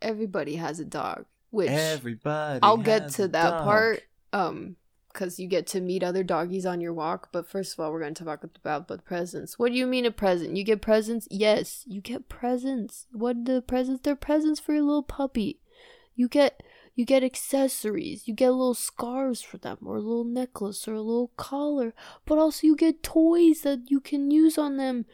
[0.00, 2.60] Everybody has a dog, which Everybody.
[2.62, 3.64] I'll get to that dog.
[3.64, 4.02] part.
[4.32, 4.76] Um,
[5.12, 7.30] because you get to meet other doggies on your walk.
[7.32, 9.58] But first of all, we're going to talk about the presents.
[9.58, 10.56] What do you mean a present?
[10.56, 11.26] You get presents?
[11.28, 13.06] Yes, you get presents.
[13.10, 14.02] What the presents?
[14.02, 15.58] They're presents for your little puppy.
[16.14, 16.62] You get
[16.94, 18.28] you get accessories.
[18.28, 21.94] You get little scarves for them, or a little necklace, or a little collar.
[22.24, 25.06] But also you get toys that you can use on them,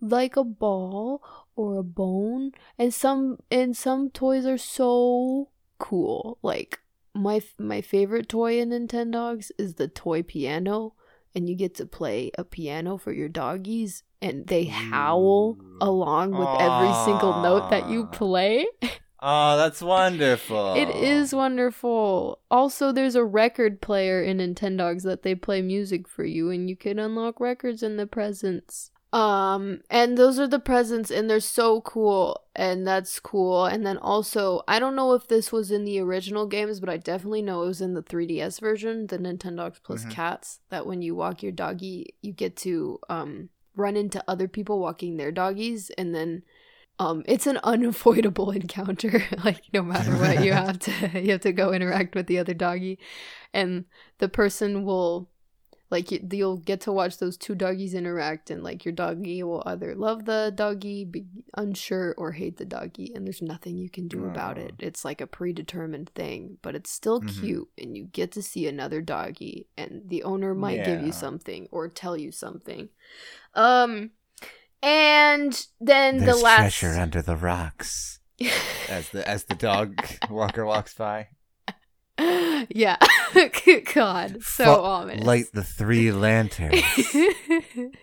[0.00, 1.22] like a ball
[1.56, 2.52] or a bone.
[2.78, 6.38] And some and some toys are so cool.
[6.42, 6.80] Like
[7.14, 10.94] my my favorite toy in Nintendogs is the toy piano,
[11.34, 16.48] and you get to play a piano for your doggies, and they howl along with
[16.60, 18.66] every single note that you play.
[19.20, 20.74] Oh, that's wonderful.
[20.74, 22.38] It is wonderful.
[22.52, 26.76] Also, there's a record player in Nintendogs that they play music for you, and you
[26.76, 28.92] can unlock records in the presents.
[29.10, 33.64] Um, and those are the presents, and they're so cool, and that's cool.
[33.64, 36.98] And then also, I don't know if this was in the original games, but I
[36.98, 40.10] definitely know it was in the 3DS version, the Nintendogs Plus Mhm.
[40.10, 40.60] Cats.
[40.68, 45.16] That when you walk your doggy, you get to um run into other people walking
[45.16, 46.42] their doggies, and then
[46.98, 49.22] um it's an unavoidable encounter.
[49.44, 50.90] like no matter what, you have to
[51.22, 52.98] you have to go interact with the other doggy,
[53.54, 53.86] and
[54.18, 55.30] the person will
[55.90, 59.62] like you, you'll get to watch those two doggies interact and like your doggy will
[59.66, 61.24] either love the doggy be
[61.56, 65.20] unsure or hate the doggy and there's nothing you can do about it it's like
[65.20, 67.40] a predetermined thing but it's still Mhm.
[67.40, 71.68] cute and you get to see another doggy and the owner might give you something
[71.70, 72.88] or tell you something
[73.54, 74.10] um
[74.82, 78.20] and then the last treasure under the rocks.
[78.88, 81.28] As the as the dog walker walks by.
[82.18, 82.96] Yeah
[83.94, 86.82] god so Fo- ominous Light the three lanterns.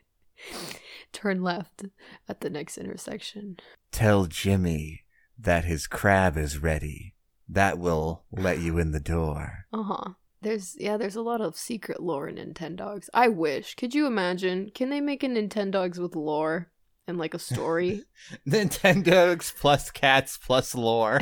[1.12, 1.86] Turn left
[2.28, 3.58] at the next intersection.
[3.91, 5.04] Tell Jimmy
[5.38, 7.15] that his crab is ready.
[7.47, 9.65] That will let you in the door.
[9.71, 10.10] Uh huh.
[10.41, 13.10] There's yeah, there's a lot of secret lore in Nintendogs.
[13.13, 13.75] I wish.
[13.75, 14.71] Could you imagine?
[14.73, 16.69] Can they make a Nintendogs with lore
[17.08, 18.04] and like a story?
[18.47, 21.19] Nintendogs plus cats plus lore.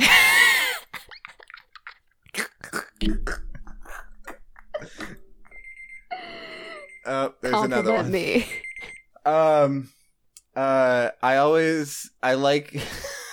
[7.06, 8.12] Oh, there's another Compliment one.
[8.12, 8.46] me.
[9.26, 9.88] Um,
[10.54, 12.78] uh, I always I like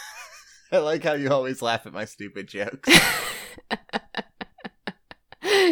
[0.71, 2.89] I like how you always laugh at my stupid jokes.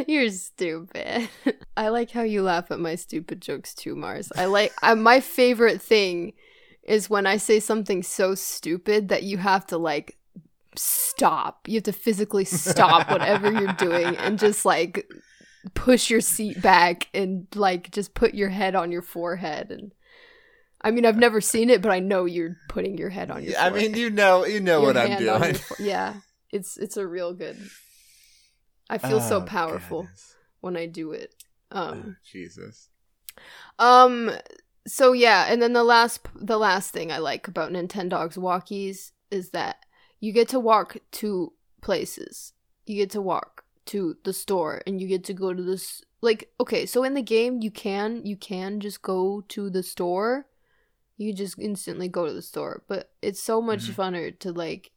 [0.08, 1.30] You're stupid.
[1.78, 4.30] I like how you laugh at my stupid jokes too, Mars.
[4.36, 6.34] I like I, my favorite thing
[6.84, 10.18] is when I say something so stupid that you have to like
[10.76, 11.68] stop.
[11.68, 15.10] You have to physically stop whatever you're doing and just like
[15.74, 19.92] push your seat back and like just put your head on your forehead and
[20.82, 23.58] I mean I've never seen it but I know you're putting your head on your
[23.58, 23.92] I forehead.
[23.92, 25.56] mean, you know, you know Your what I'm doing.
[25.80, 26.16] yeah.
[26.52, 27.58] It's it's a real good
[28.90, 30.36] I feel so Oh, powerful goodness.
[30.62, 31.36] when I do it.
[31.72, 32.90] Um Oh, Jesus.
[33.78, 34.32] um
[34.88, 39.52] so yeah, and then the last the last thing I like about Nintendogs walkies is
[39.52, 39.86] that
[40.20, 42.54] you get to walk to places.
[42.86, 46.52] You get to walk to the store and you get to go to this like
[46.60, 50.48] okay, so in the game you can you can just go to the store.
[51.18, 53.96] You just instantly go to the store, but it's so much Mhm.
[53.96, 54.92] funner to like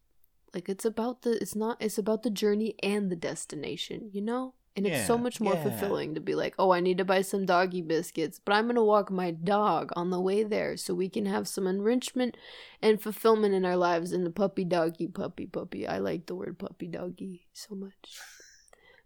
[0.54, 4.54] like it's about the it's not it's about the journey and the destination, you know?
[4.74, 5.62] And it's so much more yeah.
[5.62, 8.76] fulfilling to be like, oh, I need to buy some doggy biscuits, but I'm going
[8.76, 12.38] to walk my dog on the way there so we can have some enrichment
[12.80, 15.86] and fulfillment in our lives in the puppy doggy, puppy, puppy.
[15.86, 18.18] I like the word puppy doggy so much.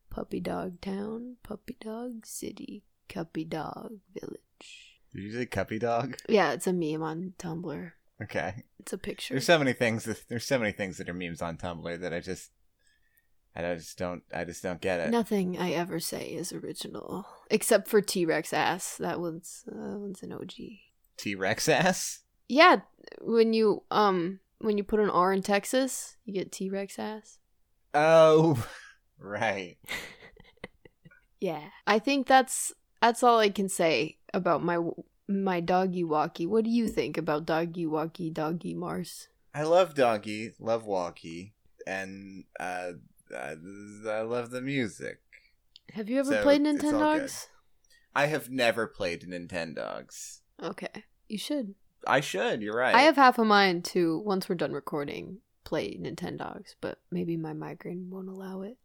[0.09, 5.01] Puppy dog town, puppy dog city, puppy dog village.
[5.13, 6.17] Did you say cuppy dog?
[6.29, 7.93] Yeah, it's a meme on Tumblr.
[8.23, 8.65] Okay.
[8.79, 9.35] It's a picture.
[9.35, 10.05] There's so many things.
[10.05, 12.51] That, there's so many things that are memes on Tumblr that I just,
[13.65, 15.11] I just don't, I just don't get it.
[15.11, 18.97] Nothing I ever say is original, except for T Rex ass.
[18.97, 20.53] That one's uh, one's an OG.
[21.17, 22.21] T Rex ass.
[22.49, 22.81] Yeah,
[23.21, 27.39] when you um when you put an R in Texas, you get T Rex ass.
[27.95, 28.67] Oh,
[29.19, 29.79] right.
[31.39, 34.79] Yeah, I think that's that's all I can say about my
[35.29, 36.47] my doggy walkie.
[36.47, 39.29] What do you think about doggy walkie doggy Mars?
[39.55, 41.55] I love Doggy, love Walkie,
[41.87, 42.93] and uh,
[43.35, 43.55] I,
[44.09, 45.21] I love the music.
[45.93, 46.63] Have you ever So, played.
[46.63, 47.47] Nintendogs?
[48.15, 50.41] I have never played Nintendogs.
[50.63, 51.75] Okay, you should.
[52.07, 52.63] I should.
[52.63, 52.95] You're right.
[52.95, 57.53] I have half a mind to once we're done recording play Nintendogs, but maybe my
[57.53, 58.79] migraine won't allow it.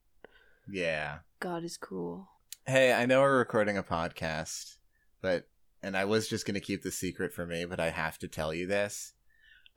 [0.69, 1.19] Yeah.
[1.39, 2.27] God is cruel.
[2.65, 4.77] Hey, I know we're recording a podcast,
[5.21, 5.47] but
[5.83, 8.53] and I was just gonna keep the secret for me, but I have to tell
[8.53, 9.13] you this.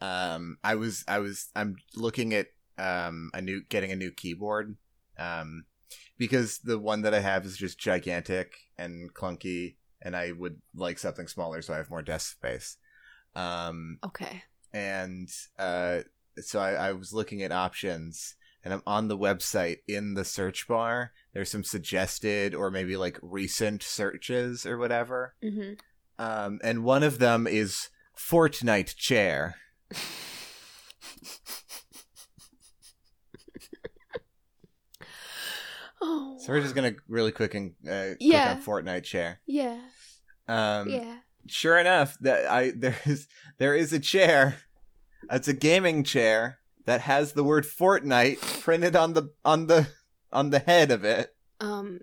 [0.01, 4.77] Um, I was, I was, I'm looking at um a new, getting a new keyboard,
[5.19, 5.65] um,
[6.19, 10.99] because the one that I have is just gigantic and clunky, and I would like
[10.99, 12.77] something smaller so I have more desk space.
[13.37, 14.43] Um, Okay.
[14.73, 16.01] and uh,
[16.41, 18.35] so I, I was looking at options
[18.65, 23.19] and i'm on the website in the search bar there's some suggested or maybe like
[23.23, 25.75] recent searches or whatever Mm-hmm.
[26.25, 29.57] um, and one of them is fortnite chair
[36.01, 36.34] oh.
[36.45, 38.55] So we're just gonna really quick and uh, Yeah.
[38.57, 39.79] click on fortnite chair Yeah.
[40.49, 41.17] um, yeah.
[41.47, 43.27] sure enough that i there is
[43.59, 44.57] there is a chair
[45.31, 49.89] it's a gaming chair that has the word fortnite printed on the on the
[50.33, 51.31] on the head of it
[51.61, 52.01] Um,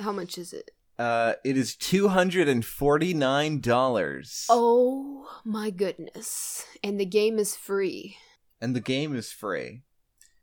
[0.00, 0.70] how much is it?
[0.98, 4.46] Uh, it is two hundred and forty nine dollars.
[4.48, 6.64] Oh my goodness.
[6.82, 8.16] And the game is free.
[8.62, 9.82] and the game is free.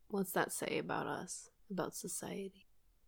[0.10, 1.50] What's that say about us?
[1.72, 2.63] About society?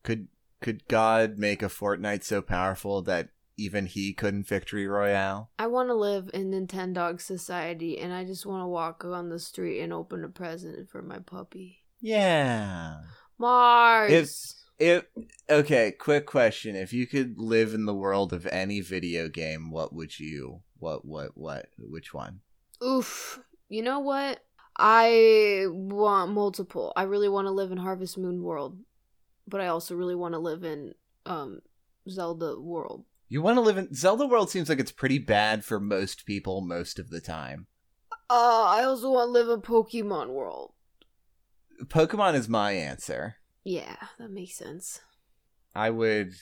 [0.06, 0.28] Could
[0.62, 5.50] could God make a Fortnite so powerful that even he couldn't victory royale?
[5.58, 9.39] I want to live in Nintendogs society and I just want to walk on the
[9.39, 11.80] street and open a present for my puppy.
[12.02, 12.98] Yeah.
[13.39, 14.12] Mars.
[14.12, 15.06] If- If
[15.50, 19.94] okay, quick question: If you could live in the world of any video game, what
[19.94, 20.63] would you?
[20.80, 21.06] What?
[21.06, 21.32] What?
[21.38, 21.68] What?
[21.80, 22.41] Which one?
[22.84, 23.39] Oof.
[23.70, 24.41] You know what?
[24.78, 26.91] I want multiple.
[26.98, 28.78] I really want to live in Harvest Moon world,
[29.48, 30.94] but I also really want to live in
[31.26, 31.62] um
[32.10, 33.06] Zelda world.
[33.28, 34.50] You want to live in Zelda World?
[34.52, 37.66] Seems like it's pretty bad for most people most of the time.
[38.30, 40.74] Uh, I also want to live in Pokemon world.
[41.86, 43.38] Pokemon is my answer.
[43.64, 45.02] Yeah, that makes sense.
[45.74, 46.34] I would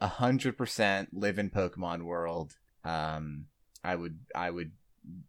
[0.00, 2.56] a hundred percent live in Pokemon World.
[2.84, 3.46] Um,
[3.82, 4.72] I would, I would,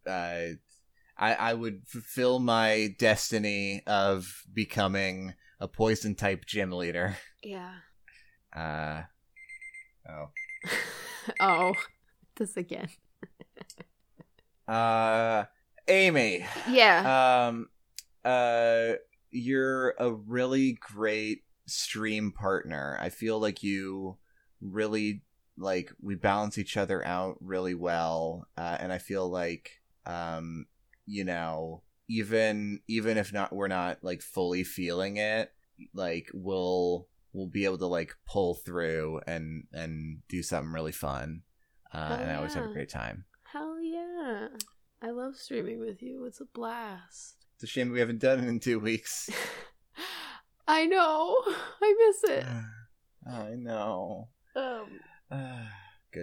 [0.08, 0.58] uh,
[1.18, 7.18] I, I would fulfill my destiny of becoming a poison type gym leader.
[7.44, 7.74] Yeah.
[8.56, 9.02] Uh,
[10.08, 10.30] oh.
[11.40, 11.74] oh,
[12.36, 12.88] this again.
[14.68, 15.46] Uh,
[15.88, 16.46] Amy.
[16.70, 17.48] Yeah.
[17.48, 17.70] Um,
[18.24, 18.94] uh,
[19.32, 22.98] you're a really great stream partner.
[23.02, 24.18] I feel like you
[24.62, 25.24] really
[25.58, 29.72] like we balance each other out really well, uh, and I feel like
[30.06, 30.68] um,
[31.08, 35.52] you know, even even if not we're not like fully feeling it,
[35.94, 41.42] like we'll we'll be able to like pull through and and do something really fun.
[41.94, 43.26] Uh, Oh, and I always have a great time.
[43.44, 44.48] Hell yeah.
[45.02, 46.26] I love streaming with you.
[46.26, 47.46] It's a blast.
[47.56, 49.30] It's a shame we haven't done it in two weeks.
[50.68, 51.38] I know.
[51.82, 52.46] I miss it.
[53.32, 54.30] I know.
[54.56, 55.00] Um,
[55.32, 55.72] Ah,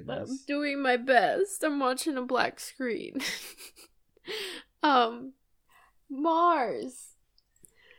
[0.08, 1.62] I'm doing my best.
[1.62, 3.20] I'm watching a black screen.
[4.82, 5.34] um,
[6.08, 7.11] Mars.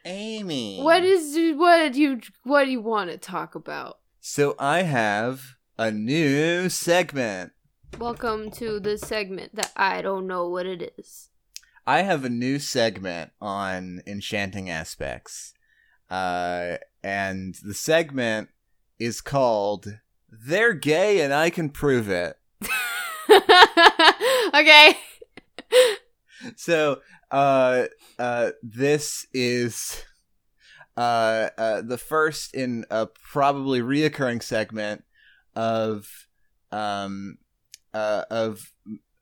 [0.05, 0.81] Amy.
[0.81, 3.99] What is what do you what do you want to talk about?
[4.19, 7.53] So I have a new segment.
[7.97, 11.29] Welcome to the segment that I don't know what it is.
[11.85, 15.53] I have a new segment on enchanting aspects.
[16.09, 18.49] Uh, and the segment
[18.99, 22.37] is called They're Gay and I Can Prove It.
[24.53, 24.97] okay.
[26.55, 26.99] So,
[27.33, 27.87] uh,
[28.19, 30.03] uh, this is
[30.95, 35.03] uh, uh, the first in a probably reoccurring segment
[35.55, 36.07] of
[36.71, 37.39] um,
[37.93, 38.71] uh, of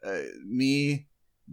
[0.06, 1.08] uh, me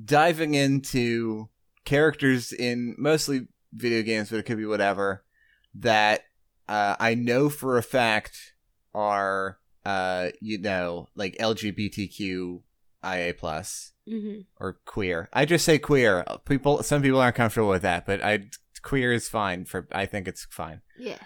[0.04, 1.48] diving into
[1.84, 5.24] characters in mostly video games, but it could be whatever
[5.74, 6.22] that
[6.68, 8.54] uh, I know for a fact
[8.94, 11.36] are uh, you know like
[13.04, 15.28] LGBTQIA plus hmm or queer.
[15.32, 16.24] I just say queer.
[16.46, 18.44] People, some people aren't comfortable with that, but I
[18.82, 19.86] queer is fine for.
[19.92, 20.80] I think it's fine.
[20.98, 21.18] Yeah.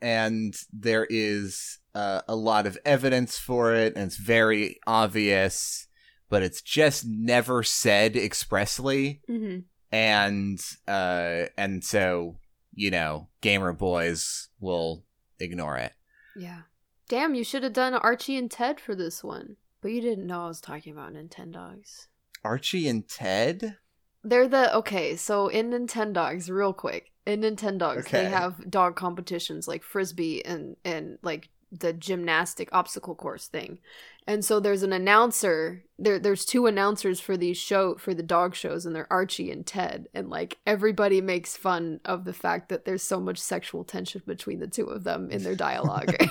[0.00, 5.86] And there is uh, a lot of evidence for it, and it's very obvious,
[6.28, 9.20] but it's just never said expressly.
[9.26, 9.58] hmm
[9.90, 10.58] And
[10.88, 12.38] uh, and so
[12.74, 15.04] you know, gamer boys will
[15.38, 15.92] ignore it.
[16.34, 16.62] Yeah.
[17.08, 19.56] Damn, you should have done Archie and Ted for this one.
[19.82, 22.06] But you didn't know I was talking about Nintendogs.
[22.44, 23.76] Archie and Ted.
[24.24, 28.22] They're the okay, so in Nintendogs, real quick, in Nintendogs, Okay.
[28.24, 33.78] they have dog competitions like frisbee and and like the gymnastic obstacle course thing.
[34.26, 35.82] And so there's an announcer.
[35.98, 39.66] There there's two announcers for these show for the dog shows and they're Archie and
[39.66, 44.22] Ted and like everybody makes fun of the fact that there's so much sexual tension
[44.26, 46.14] between the two of them in their dialogue.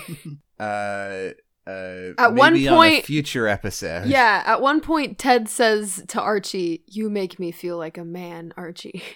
[0.59, 1.31] Uh,
[1.67, 4.07] uh, At one maybe on point- future episode.
[4.07, 8.53] yeah, at one point Ted says to Archie, "You make me feel like a man,
[8.57, 9.01] Archie."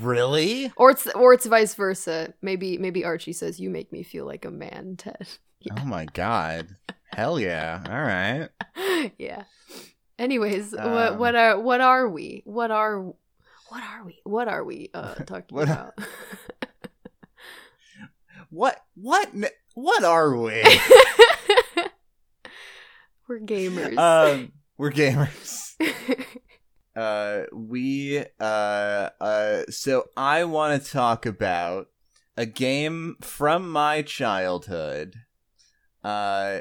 [0.00, 0.72] Really?
[0.78, 2.32] or it's or it's vice versa.
[2.40, 5.28] Maybe maybe Archie says, "You make me feel like a man, Ted."
[5.78, 6.76] Oh my god.
[7.12, 7.82] Hell yeah.
[7.86, 9.12] All right.
[9.18, 9.42] yeah.
[10.18, 12.40] Anyways, what Um, what are what are we?
[12.46, 13.02] What are
[13.68, 14.18] what are we?
[14.24, 15.92] What are we uh talking What- about?
[18.48, 19.28] What what
[19.80, 20.62] what are we?
[23.28, 23.96] We're gamers.
[23.98, 25.74] um we're gamers.
[26.96, 31.86] Uh we uh uh so I want to talk about
[32.36, 35.14] a game from my childhood.
[36.02, 36.60] Uh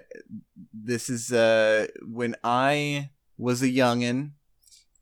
[0.71, 3.09] this is uh when I
[3.39, 4.33] was a youngin,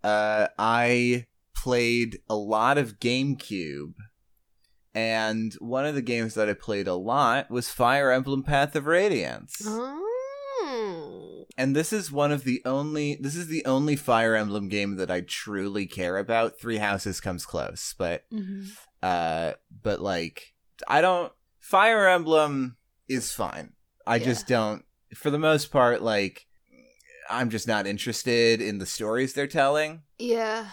[0.02, 3.96] uh I played a lot of GameCube.
[4.98, 8.88] And one of the games that I played a lot was Fire Emblem Path of
[8.88, 9.62] Radiance.
[9.64, 14.96] oh, and this is one of the only this is the only Fire Emblem game
[14.96, 16.60] that I truly care about.
[16.60, 18.72] Three Houses comes close, but Mhm.
[19.04, 20.56] uh but like
[20.88, 22.78] I don't Fire Emblem
[23.08, 23.74] is fine.
[24.08, 24.26] I Yeah.
[24.26, 24.84] just don't
[25.14, 26.48] for the most part like
[27.30, 30.02] I'm just not interested in the stories they're telling.
[30.18, 30.72] Yeah.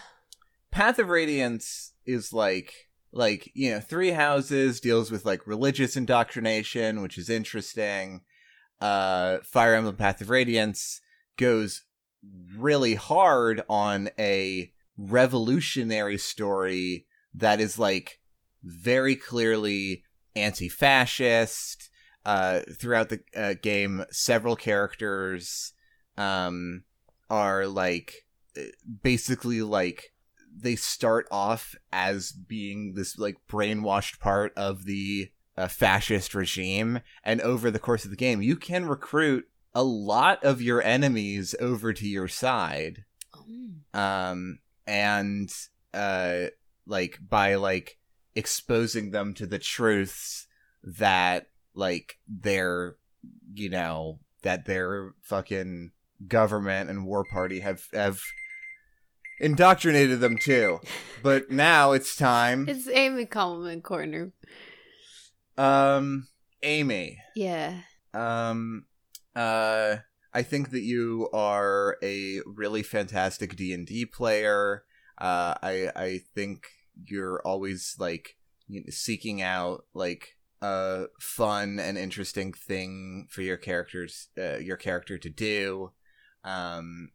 [0.71, 2.84] Path of Radiance is like
[3.15, 8.21] like you know three houses deals with like religious indoctrination which is interesting.
[8.81, 11.01] Uh fire emblem path of radiance
[11.37, 11.83] goes
[12.57, 18.19] really hard on a revolutionary story that is like
[18.63, 20.03] very clearly
[20.35, 21.89] anti-fascist
[22.25, 25.73] uh throughout the uh, game several characters
[26.17, 26.83] um
[27.29, 28.25] are like
[29.03, 30.13] basically like
[30.57, 37.41] they start off as being this like brainwashed part of the uh, fascist regime and
[37.41, 41.93] over the course of the game you can recruit a lot of your enemies over
[41.93, 43.03] to your side
[43.47, 43.97] Mm.
[43.99, 45.51] um and
[45.93, 46.45] uh
[46.87, 47.97] like by like
[48.33, 50.47] exposing them to the truths
[50.83, 52.95] that like their
[53.53, 55.91] you know that their fucking
[56.27, 58.19] government and war party have have
[59.39, 60.79] indoctrinated them too.
[61.23, 64.31] but now it's time It's Amy Compliment Corner.
[65.57, 66.27] um
[66.63, 67.81] amy Yeah.
[68.13, 68.85] um
[69.35, 69.97] uh
[70.33, 74.83] i think that you are a really fantastic d&d player
[75.17, 76.67] uh i i think
[77.05, 83.57] you're always like you know, seeking out like a fun and interesting thing for your
[83.57, 85.91] characters uh, your character to do
[86.43, 87.11] um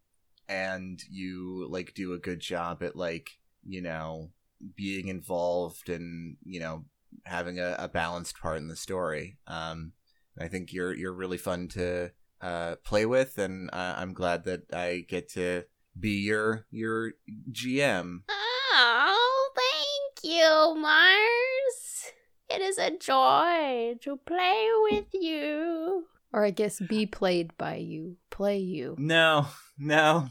[0.50, 3.30] and you like do a good job at like
[3.64, 4.30] you know
[4.76, 6.84] being involved and you know
[7.24, 9.92] having a, a balanced part in the story um
[10.38, 14.62] I think you're you're really fun to uh, play with, and uh, I'm glad that
[14.72, 15.64] I get to
[15.98, 17.12] be your your
[17.50, 18.20] GM.
[18.28, 22.12] Oh, thank you, Mars.
[22.48, 26.06] It is a joy to play with you.
[26.32, 28.16] Or I guess be played by you.
[28.40, 28.94] Play you.
[28.96, 30.30] No, no,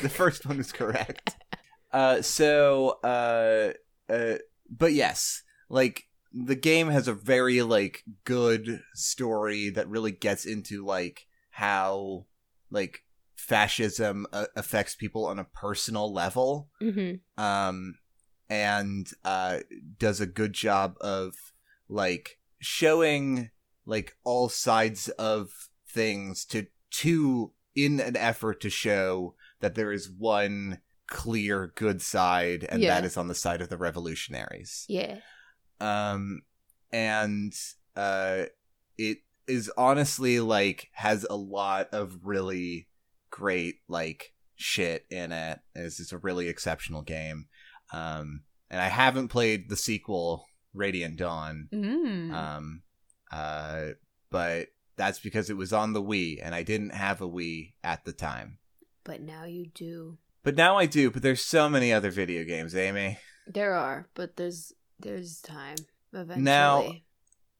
[0.00, 1.36] the first one is correct.
[1.92, 3.72] Uh, so, uh,
[4.12, 4.34] uh,
[4.68, 10.84] but yes, like the game has a very like good story that really gets into
[10.84, 12.26] like how
[12.70, 16.68] like fascism uh, affects people on a personal level.
[16.82, 17.42] Mm-hmm.
[17.42, 17.94] um
[18.50, 19.60] and uh
[19.98, 21.34] does a good job of
[21.88, 23.50] like showing
[23.86, 26.66] like all sides of things to
[27.00, 32.94] to in an effort to show that there is one clear good side and Yeah.
[32.94, 35.18] that is on the side of the revolutionaries Yeah.
[35.80, 36.42] um
[36.92, 37.52] and
[37.96, 38.44] uh
[38.98, 42.88] it is honestly like has a lot of really
[43.30, 47.46] great like shit in it it's just a really exceptional game
[47.92, 52.32] um and i haven't played the sequel radiant dawn Mm.
[52.32, 52.82] um
[53.30, 53.88] uh
[54.30, 58.04] but that's because it was on the wii and i didn't have a wii at
[58.04, 58.58] the time
[59.04, 60.18] but now you do.
[60.42, 64.36] but now i do but there's so many other video games amy There are, but
[64.36, 65.76] there's there's time
[66.12, 66.42] eventually.
[66.42, 66.92] Now-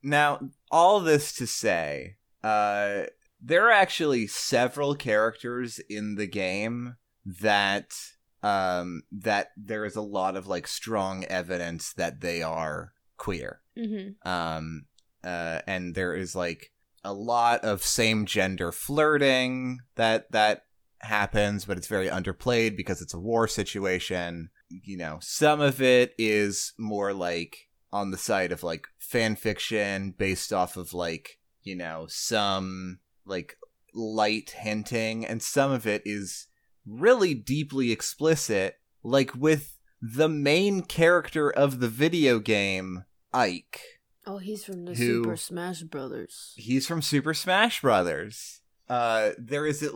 [0.02, 3.04] Now, all this to say, uh,
[3.40, 7.94] there are actually several characters in the game that
[8.42, 13.60] um that there is a lot of like strong evidence that they are queer.
[13.76, 14.28] Mm-hmm.
[14.28, 14.86] Um
[15.24, 16.72] uh and there is like
[17.06, 20.64] a lot of same gender flirting that that
[20.98, 24.50] happens, but it's very underplayed because it's a war situation.
[24.68, 30.10] You know, some of it is more like on the side of like fan fiction
[30.10, 33.56] based off of like, you know, some like
[33.94, 36.48] light hinting, and some of it is
[36.84, 43.80] really deeply explicit, like with the main character of the video game, Ike.
[44.26, 46.52] Oh, he's from the Who- Super Smash Brothers.
[46.56, 48.60] He's from Super Smash Brothers.
[48.88, 49.92] Uh, there is at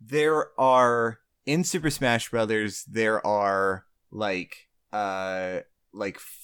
[0.00, 5.60] there are in Super Smash Brothers there are like uh
[5.92, 6.42] like f-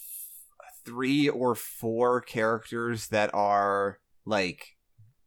[0.85, 4.77] three or four characters that are like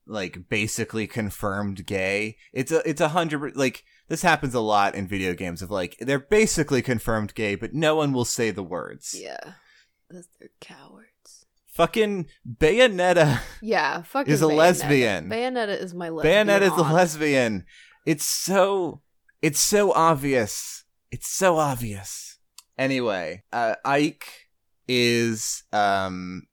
[0.08, 2.38] like basically confirmed gay.
[2.54, 5.98] It's a it's a hundred like this happens a lot in video games of like
[6.00, 9.16] they're basically confirmed gay, but no one will say the words.
[9.20, 9.54] Yeah.
[10.10, 11.05] That's they're cowards.
[11.76, 14.56] Fucking Bayonetta Yeah, fucking Is a Bayonetta.
[14.58, 15.30] lesbian.
[15.30, 16.48] Bayonetta is my lesbian.
[16.48, 17.66] Bayonetta is a lesbian.
[18.06, 19.02] It's so
[19.42, 20.86] it's so obvious.
[21.12, 22.40] It's so obvious.
[22.78, 24.26] Anyway, uh, Ike
[24.88, 26.44] is um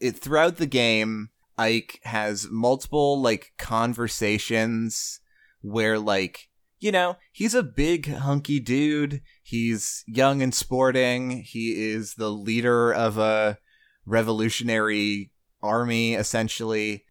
[0.00, 5.20] it throughout the game Ike has multiple like conversations
[5.60, 6.48] where like
[6.78, 9.22] you know, he's a big hunky dude.
[9.42, 11.42] He's young and sporting.
[11.42, 13.58] He is the leader of a
[14.06, 15.30] revolutionary
[15.62, 17.04] army essentially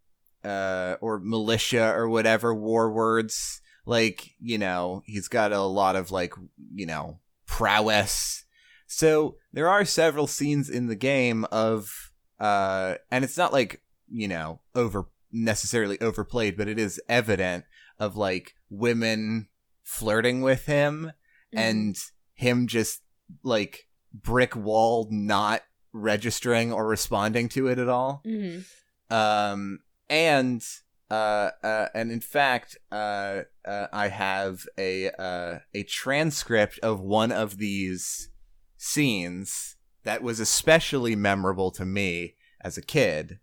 [0.43, 6.11] uh or militia or whatever war words like you know he's got a lot of
[6.11, 6.33] like
[6.73, 8.43] you know prowess
[8.87, 14.27] so there are several scenes in the game of uh and it's not like you
[14.27, 17.63] know over necessarily overplayed but it is evident
[17.99, 19.47] of like women
[19.83, 21.11] flirting with him
[21.53, 21.59] Mm-hmm.
[21.59, 21.95] and
[22.33, 23.01] him just
[23.43, 25.61] like brick wall not
[25.93, 28.21] registering or responding to it at all.
[28.25, 28.65] Mhm.
[29.09, 29.79] um
[30.09, 30.63] and
[31.09, 37.31] uh, uh and in fact uh, uh i have a uh a transcript of one
[37.31, 38.29] of these
[38.77, 43.39] scenes that was especially memorable to me as a kid.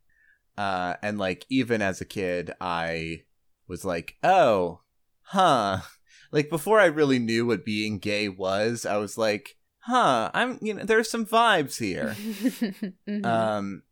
[0.56, 3.22] Uh and like even as a kid i
[3.68, 4.80] was like oh
[5.22, 5.80] huh.
[6.32, 9.56] Like before i really knew what being gay was i was like
[9.88, 12.14] huh i'm you know there's some vibes here
[13.08, 13.24] Mhm.
[13.26, 13.82] um,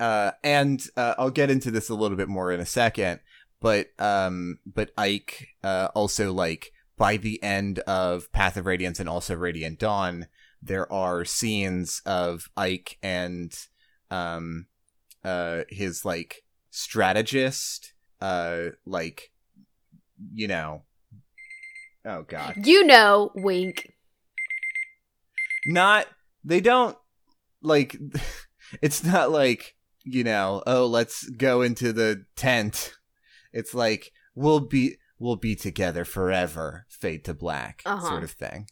[0.00, 3.20] uh, and uh, I'll get into this a little bit more in a second.
[3.60, 9.08] But um, but Ike uh, also like by the end of Path of Radiance and
[9.08, 10.26] also Radiant Dawn,
[10.60, 13.54] there are scenes of Ike and
[14.10, 14.66] um,
[15.24, 19.30] uh, his like strategist, uh, like
[20.34, 20.82] you know,
[22.04, 23.91] oh god, you know, wink.
[25.66, 26.06] Not
[26.44, 26.96] they don't
[27.62, 27.96] like
[28.82, 32.92] it's not like you know oh let's go into the tent.
[33.52, 38.08] It's like we'll be we'll be together forever fade to black Uh-huh.
[38.08, 38.66] sort of thing.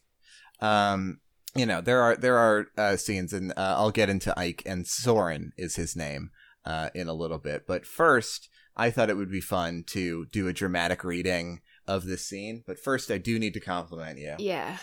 [0.59, 1.19] Um
[1.55, 4.87] you know there are there are uh, scenes and uh, i'll get into ike and
[4.87, 6.31] soren is his name
[6.65, 7.65] uh, in a little bit.
[7.67, 12.25] But first i thought it would be fun to do a dramatic reading of this
[12.25, 12.63] scene.
[12.65, 14.35] But first i do need to compliment you.
[14.39, 14.77] Yeah,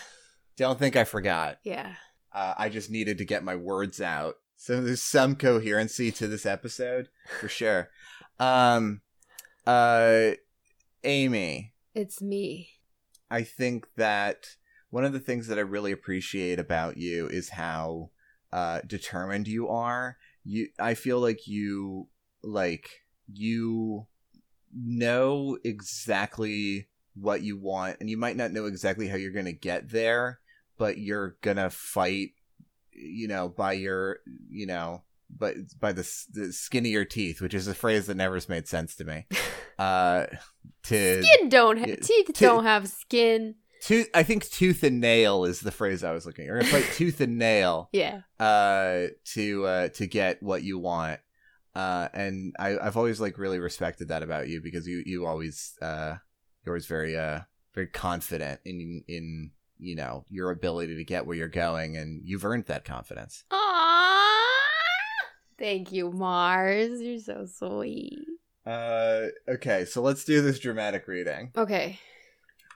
[0.59, 1.93] don't think i forgot yeah.
[2.33, 4.35] uh, I just needed to get my words out.
[4.55, 7.89] So there's some coherency to this episode for sure.
[8.39, 9.01] Um,
[9.65, 10.31] uh,
[11.03, 12.69] Amy, It's me.
[13.31, 14.57] I think that
[14.89, 18.09] one of the things that I really appreciate about you is how
[18.51, 20.17] uh, determined you are.
[20.43, 22.07] You, I feel like you,
[22.43, 22.89] like
[23.31, 24.07] you
[24.73, 29.53] know exactly what you want, and you might not know exactly how you're going to
[29.53, 30.39] get there,
[30.79, 32.31] but you're gonna fight.
[32.91, 34.19] You know, by your,
[34.49, 36.01] you know, but by the,
[36.33, 39.25] the skin of your teeth, which is a phrase that never's made sense to me.
[39.79, 40.25] Uh,
[40.83, 43.55] to Skin don't ha- teeth to- don't have skin.
[43.81, 46.43] Tooth, I think tooth and nail is the phrase I was looking.
[46.47, 48.23] You're gonna fight tooth and nail Yeah.
[48.41, 49.05] uh,
[49.35, 51.21] to uh, to get what you want.
[51.73, 55.77] Uh, and I, I've always like really respected that about you because you you always
[55.81, 56.15] uh,
[56.65, 57.39] you're always very uh
[57.73, 62.45] very confident in in you know your ability to get where you're going, and you've
[62.45, 63.43] earned that confidence.
[63.51, 64.35] Aww.
[65.57, 67.01] Thank you, Mars.
[67.01, 68.19] You're so sweet.
[68.65, 71.51] Uh, okay, so let's do this dramatic reading.
[71.57, 71.99] Okay.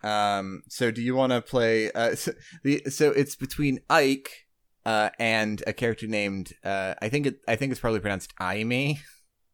[0.03, 1.91] Um, so do you want to play?
[1.91, 2.33] Uh, so,
[2.63, 4.47] the so it's between Ike,
[4.85, 8.99] uh, and a character named uh, I think it I think it's probably pronounced Amy.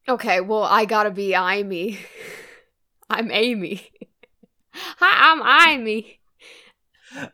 [0.08, 2.00] Okay, well, I gotta be Amy.
[3.10, 3.90] I'm Amy.
[4.72, 6.19] Hi, I'm Amy.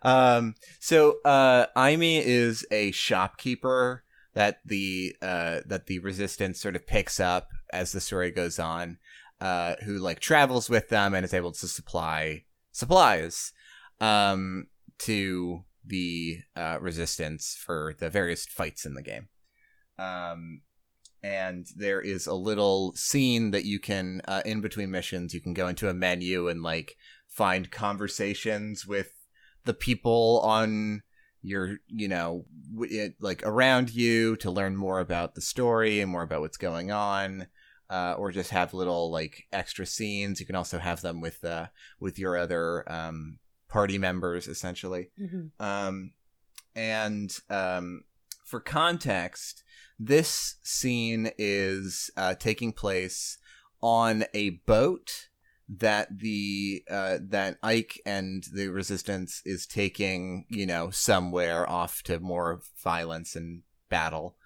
[0.01, 4.03] Um, so uh, Amy is a shopkeeper
[4.33, 8.97] that the uh that the resistance sort of picks up as the story goes on.
[9.41, 13.51] Uh, who like travels with them and is able to supply supplies,
[13.99, 14.67] um,
[14.97, 19.27] to the uh, resistance for the various fights in the game.
[19.97, 20.61] Um,
[21.23, 25.53] and there is a little scene that you can uh, in between missions you can
[25.53, 26.95] go into a menu and like
[27.27, 29.11] find conversations with
[29.65, 31.01] the people on
[31.41, 32.45] your you know
[32.79, 36.91] it, like around you to learn more about the story and more about what's going
[36.91, 37.47] on
[37.89, 40.39] uh, or just have little like extra scenes.
[40.39, 41.67] You can also have them with uh
[41.99, 45.09] with your other um party members essentially.
[45.59, 46.11] Um,
[46.75, 48.03] and um,
[48.45, 49.63] for context,
[49.99, 53.37] this scene is uh, taking place
[53.81, 55.29] on a boat
[55.67, 62.19] that the uh, that Ike and the Resistance is taking, you know, somewhere off to
[62.19, 64.37] more violence and battle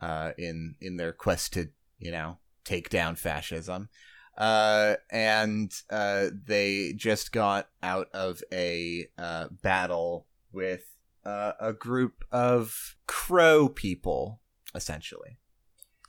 [0.00, 1.68] uh, in in their quest to
[1.98, 3.88] you know take down fascism.
[4.36, 10.84] Uh, and uh, they just got out of a uh, battle with
[11.24, 14.40] uh, a group of crow people,
[14.74, 15.38] essentially.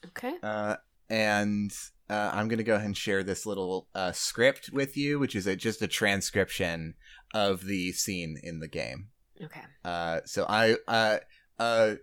[0.05, 0.36] Okay.
[0.43, 0.76] Uh,
[1.09, 1.72] and
[2.09, 5.47] uh, I'm gonna go ahead and share this little uh, script with you, which is
[5.47, 6.95] a, just a transcription
[7.33, 9.09] of the scene in the game.
[9.43, 9.61] Okay.
[9.83, 11.17] Uh, so I uh,
[11.59, 11.95] uh,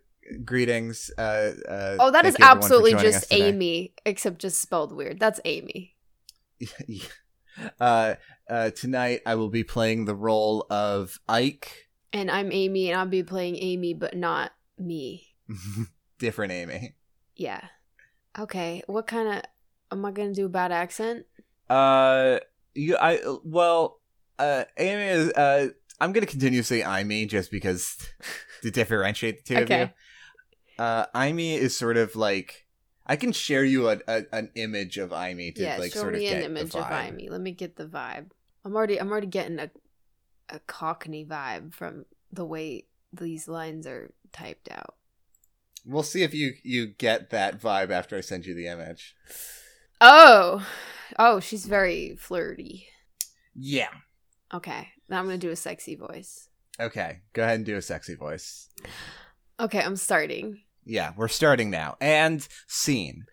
[0.45, 1.11] greetings.
[1.17, 3.33] Uh, uh, Oh, that is you everyone for absolutely just.
[3.33, 5.19] Amy, except just spelled weird.
[5.19, 5.97] That's Amy.
[7.81, 8.15] uh,
[8.49, 13.07] uh, tonight I will be playing the role of Ike, And I'm Amy, and I'll
[13.07, 15.35] be playing Amy, but not me.
[16.19, 16.95] different Amy.
[17.37, 17.63] Yeah.
[18.39, 18.83] Okay.
[18.87, 19.43] What kind of.
[19.95, 21.27] Am I going to do a bad accent?
[21.71, 22.41] Uh,
[22.75, 24.01] you, I, well,
[24.39, 25.69] uh, Amy is, uh,
[26.01, 27.97] I'm gonna continue to say Amy just because
[28.63, 29.91] to differentiate the two of you.
[30.77, 32.67] Uh, Amy is sort of like,
[33.07, 36.15] I can share you a, a an image of Amy to yeah, like show sort
[36.15, 37.09] of me get an image the of vibe.
[37.09, 37.29] Amy.
[37.29, 38.31] Let me get the vibe.
[38.65, 39.71] I'm already I'm already getting a
[40.49, 44.97] a Cockney vibe from the way these lines are typed out.
[45.87, 49.15] We'll see if you you get that vibe after I send you the image.
[50.07, 50.67] Oh,
[51.19, 52.89] oh, she's very flirty.
[53.55, 53.89] Yeah.
[54.53, 56.51] Okay, now I'm gonna do a sexy voice.
[56.79, 58.69] Okay, go ahead and do a sexy voice.
[59.59, 60.61] Okay, I'm starting.
[60.85, 61.97] Yeah, we're starting now.
[62.03, 63.25] And scene.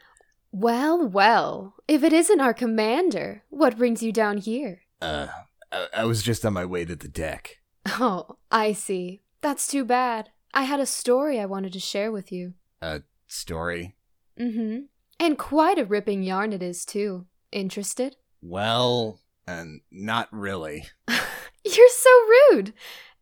[0.54, 4.84] Well, well, if it isn't our commander, what brings you down here?
[5.02, 5.28] Uh,
[5.74, 7.58] I, I was just on my way to the deck.
[7.86, 9.24] Oh, I see.
[9.42, 10.30] That's too bad.
[10.54, 12.54] I had a story I wanted to share with you.
[12.82, 13.98] A story.
[14.40, 14.84] Mm-hmm.
[15.22, 17.28] And quite a ripping yarn it is, too.
[17.52, 18.16] Interested?
[18.44, 20.88] Well, and not really.
[21.08, 22.10] You're so
[22.50, 22.74] rude!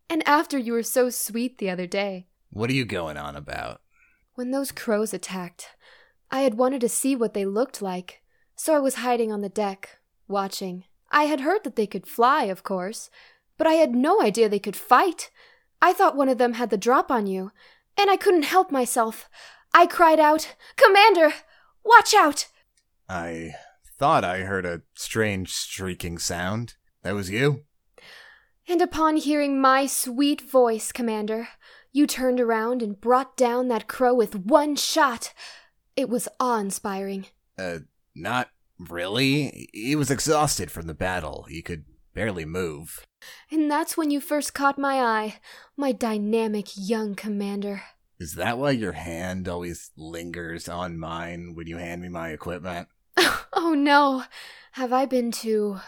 [0.08, 2.26] And after you were so sweet the other day.
[2.48, 3.82] What are you going on about?
[4.36, 5.68] When those crows attacked,
[6.30, 8.22] I had wanted to see what they looked like,
[8.56, 10.84] so I was hiding on the deck, watching.
[11.10, 13.10] I had heard that they could fly, of course,
[13.58, 15.30] but I had no idea they could fight.
[15.82, 17.52] I thought one of them had the drop on you,
[17.98, 19.28] and I couldn't help myself.
[19.74, 21.34] I cried out, Commander,
[21.84, 22.46] watch out!
[23.08, 23.54] I
[23.98, 26.74] thought I heard a strange streaking sound.
[27.02, 27.64] That was you?
[28.68, 31.48] And upon hearing my sweet voice, Commander,
[31.92, 35.34] you turned around and brought down that crow with one shot.
[35.96, 37.26] It was awe inspiring.
[37.58, 37.78] Uh,
[38.14, 39.68] not really.
[39.72, 41.46] He was exhausted from the battle.
[41.48, 43.06] He could barely move.
[43.50, 45.40] And that's when you first caught my eye,
[45.76, 47.82] my dynamic young commander.
[48.20, 52.88] Is that why your hand always lingers on mine when you hand me my equipment?
[53.54, 54.24] oh no,
[54.72, 55.80] have I been too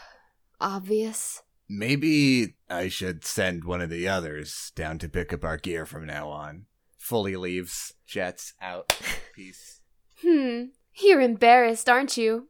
[0.59, 1.43] obvious?
[1.69, 6.07] Maybe I should send one of the others down to pick up our gear from
[6.07, 6.65] now on.
[6.97, 8.99] Fully leaves, jets out.
[9.35, 9.83] Peace.
[10.23, 10.69] Hmm,
[11.03, 12.49] you're embarrassed, aren't you?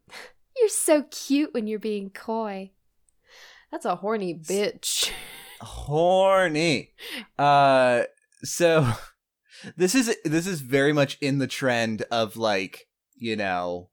[0.56, 2.70] You're so cute when you're being coy.
[3.72, 5.10] That's a horny bitch.
[5.60, 6.92] Horny.
[7.36, 8.04] Uh,
[8.44, 8.86] so
[9.76, 12.86] this is this is very much in the trend of like
[13.16, 13.88] you know,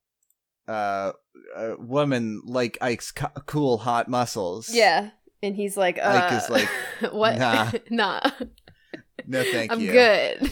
[0.68, 1.12] uh,
[1.56, 4.70] a woman like Ike's co- cool hot muscles.
[4.74, 5.12] Yeah.
[5.44, 6.68] And he's like, uh, Ike is like,
[7.14, 7.38] what?
[7.38, 7.72] nah.
[7.90, 8.22] nah.
[9.28, 9.92] No, thank I'm you.
[9.92, 10.52] good.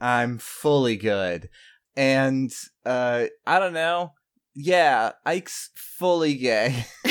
[0.00, 1.48] I'm fully good.
[1.96, 2.52] And
[2.84, 4.12] uh I don't know.
[4.54, 6.84] Yeah, Ike's fully gay.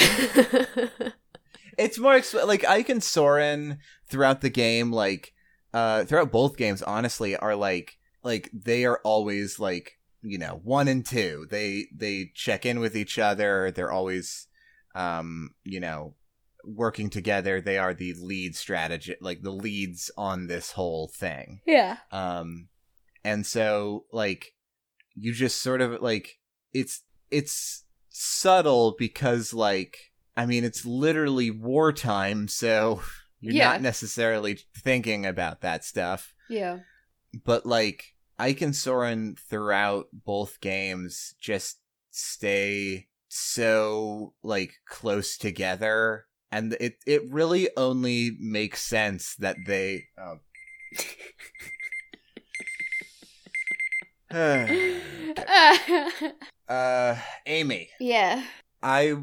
[1.78, 3.78] it's more exp- like Ike and Soren
[4.10, 5.32] throughout the game like
[5.76, 10.88] uh throughout both games honestly are like like they are always like, you know, 1
[10.88, 11.48] and 2.
[11.52, 13.72] They they check in with each other.
[13.72, 14.48] They're always
[14.96, 16.16] um, you know,
[16.64, 17.62] working together.
[17.62, 21.62] They are the lead strategy like the leads on this whole thing.
[21.68, 21.98] yeah.
[22.12, 22.70] um
[23.24, 24.54] and so like
[25.16, 26.40] you just sort of like
[26.74, 27.02] it's
[27.32, 33.02] it's subtle because like i mean it's literally wartime so
[33.46, 33.72] you're Yeah.
[33.74, 36.80] not necessarily thinking about that stuff Yeah.
[37.46, 41.80] but like ike and soren throughout both games just
[42.12, 50.38] stay so like close together and it it really only makes sense that they oh
[56.70, 57.16] uh
[57.46, 58.44] amy yeah.
[58.82, 59.16] i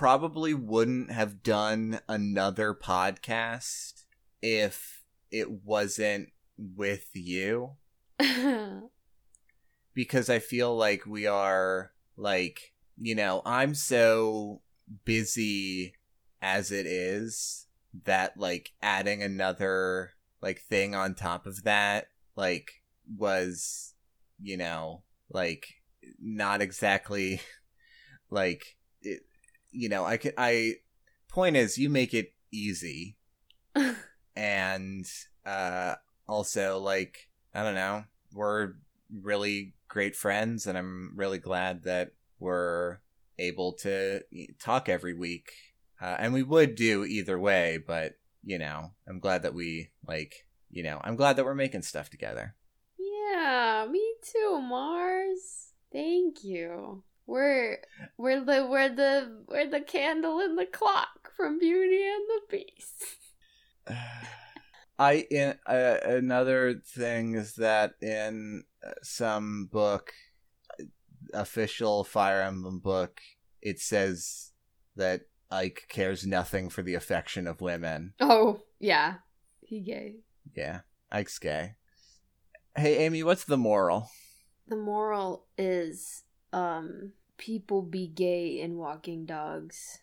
[0.00, 4.04] probably wouldn't have done another podcast
[4.40, 7.72] if it wasn't with you.
[9.92, 14.62] Because i feel like we are like you know i'm so
[15.04, 15.94] busy
[16.40, 17.66] as it is
[18.04, 22.82] that like adding another like thing on top of that like
[23.18, 23.94] was
[24.40, 25.66] you know like
[26.22, 27.40] not exactly
[28.30, 29.22] like it,
[29.70, 30.74] you know i could i
[31.28, 33.16] point is you make it easy
[34.36, 35.06] and
[35.46, 35.94] uh
[36.28, 38.72] also like i don't know we're
[39.22, 42.98] really great friends and i'm really glad that we're
[43.40, 44.22] able to
[44.58, 45.52] talk every week.
[46.00, 50.46] Uh, and we would do either way, but you know, I'm glad that we like,
[50.70, 52.54] you know, I'm glad that we're making stuff together.
[52.98, 55.72] Yeah, me too, Mars.
[55.92, 57.02] Thank you.
[57.30, 57.78] We're
[58.18, 63.04] we're the we're the we're the candle in the clock from Beauty and the Beast.
[64.98, 70.12] I in, uh, another thing is that in uh, some book,
[71.32, 73.20] official Fire Emblem book,
[73.62, 74.50] it says
[74.96, 75.20] that
[75.52, 78.14] Ike cares nothing for the affection of women.
[78.18, 79.18] Oh yeah,
[79.60, 80.16] he gay.
[80.56, 80.80] Yeah,
[81.12, 81.74] Ike's gay.
[82.76, 84.10] Hey Amy, what's the moral?
[84.66, 90.02] The moral is um people be gay in walking dogs.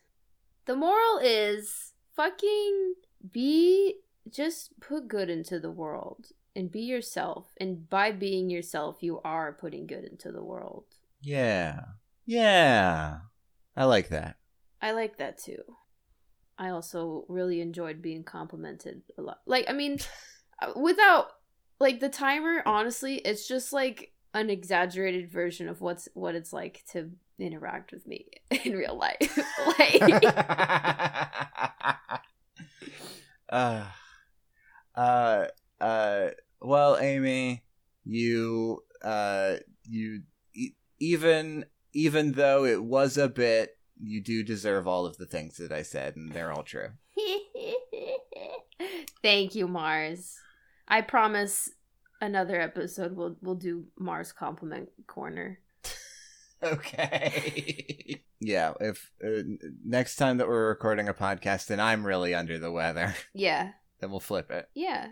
[0.65, 2.95] The moral is fucking
[3.31, 7.53] be just put good into the world and be yourself.
[7.61, 10.85] And by being yourself, you are putting good into the world.
[11.21, 11.81] Yeah.
[12.25, 13.19] Yeah.
[13.75, 14.37] I like that.
[14.81, 15.61] I like that too.
[16.57, 19.41] I also really enjoyed being complimented a lot.
[19.45, 19.99] Like, I mean,
[20.61, 21.27] uh, without
[21.79, 26.83] like the timer, honestly, it's just like an exaggerated version of what's what it's like
[26.91, 27.11] to
[27.45, 28.25] interact with me
[28.63, 29.39] in real life.
[29.79, 30.23] like
[33.49, 33.85] uh,
[34.95, 35.45] uh,
[35.79, 36.29] uh,
[36.61, 37.63] well, Amy,
[38.03, 40.23] you, uh, you,
[40.53, 45.57] e- even, even though it was a bit, you do deserve all of the things
[45.57, 46.89] that I said, and they're all true.
[49.23, 50.37] Thank you, Mars.
[50.87, 51.69] I promise
[52.21, 55.59] another episode we'll we'll do Mars compliment corner.
[56.63, 58.21] okay.
[58.39, 59.41] yeah, if uh,
[59.85, 63.71] next time that we're recording a podcast and I'm really under the weather, Yeah.
[63.99, 64.69] then we'll flip it.
[64.73, 65.07] Yeah.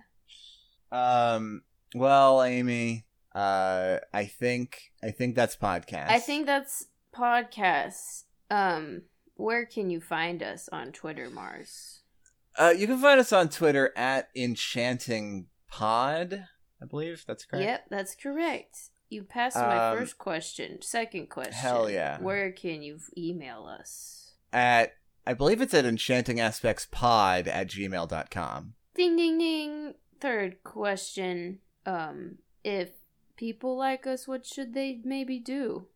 [0.92, 1.64] Um.
[1.94, 6.10] Well, Amy, uh, I think I think that's podcast.
[6.10, 6.86] I think that's
[7.16, 8.24] podcasts.
[8.52, 9.04] Um,
[9.36, 12.02] where can you find us on Twitter, Mars?
[12.58, 16.48] Uh, you can find us on Twitter at Enchanting Pod.
[16.82, 17.66] I believe that's correct.
[17.66, 18.78] Yep, that's correct.
[19.16, 20.82] You passed my Um, first question.
[20.82, 21.54] Second question.
[21.54, 22.20] hell yeah.
[22.20, 24.34] Where can you email us?
[24.52, 24.94] At
[25.26, 28.74] I believe it's at enchantingaspectspod at gmail.com.
[28.94, 29.94] Ding ding ding.
[30.20, 31.60] Third question.
[31.86, 32.90] Um, if
[33.38, 35.88] people like us, what should they maybe do?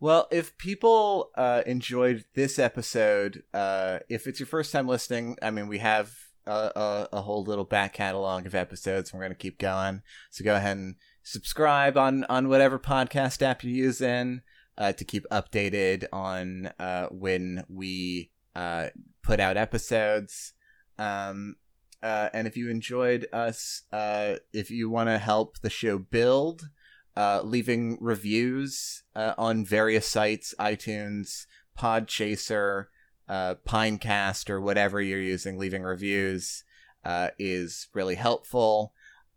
[0.00, 5.50] Well, if people uh, enjoyed this episode, uh, if it's your first time listening, I
[5.50, 6.12] mean, we have
[6.46, 9.12] a, a, a whole little back catalog of episodes.
[9.12, 10.02] We're going to keep going.
[10.30, 14.42] So go ahead and subscribe on, on whatever podcast app you're using
[14.78, 18.88] uh, to keep updated on uh, when we uh,
[19.22, 20.52] put out episodes.
[20.98, 21.56] Um,
[22.02, 26.68] uh, and if you enjoyed us, uh, if you want to help the show build,
[27.16, 31.46] uh, leaving reviews uh, on various sites, iTunes,
[31.78, 32.86] Podchaser,
[33.28, 36.64] uh, Pinecast, or whatever you're using, leaving reviews
[37.04, 38.92] uh, is really helpful.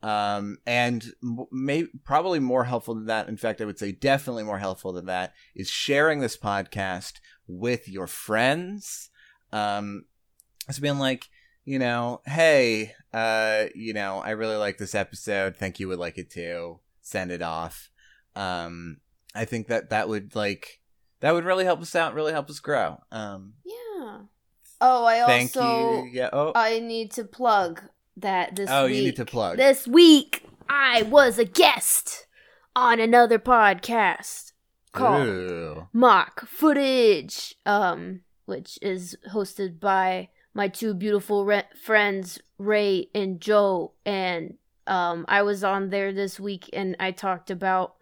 [0.06, 1.04] Um, and
[1.52, 3.28] may probably more helpful than that.
[3.28, 7.14] In fact, I would say definitely more helpful than that is sharing this podcast
[7.48, 9.10] with your friends.
[9.52, 10.06] Um,
[10.70, 11.26] it's been like,
[11.64, 15.58] you know, hey, uh, you know, I really like this episode.
[15.58, 16.82] Think you would like it too.
[17.02, 17.90] Send it off.
[18.36, 18.98] Um,
[19.34, 20.82] I think that that would like
[21.22, 22.14] that would really help us out.
[22.14, 23.02] Really help us grow.
[23.12, 24.20] Um, Yeah.
[24.82, 26.12] Oh, I thank also you.
[26.12, 26.30] Yeah.
[26.32, 27.82] Oh, I need to plug
[28.18, 28.96] that this oh, week.
[28.96, 29.58] you need to plug.
[29.58, 32.28] This week I was a guest
[32.76, 34.54] on another podcast
[34.94, 35.88] called.
[35.94, 43.94] Mock Footage, um, which is hosted by my two beautiful re- friends Ray and Joe,
[44.06, 44.56] and
[44.88, 47.96] um, I was on there this week and I talked about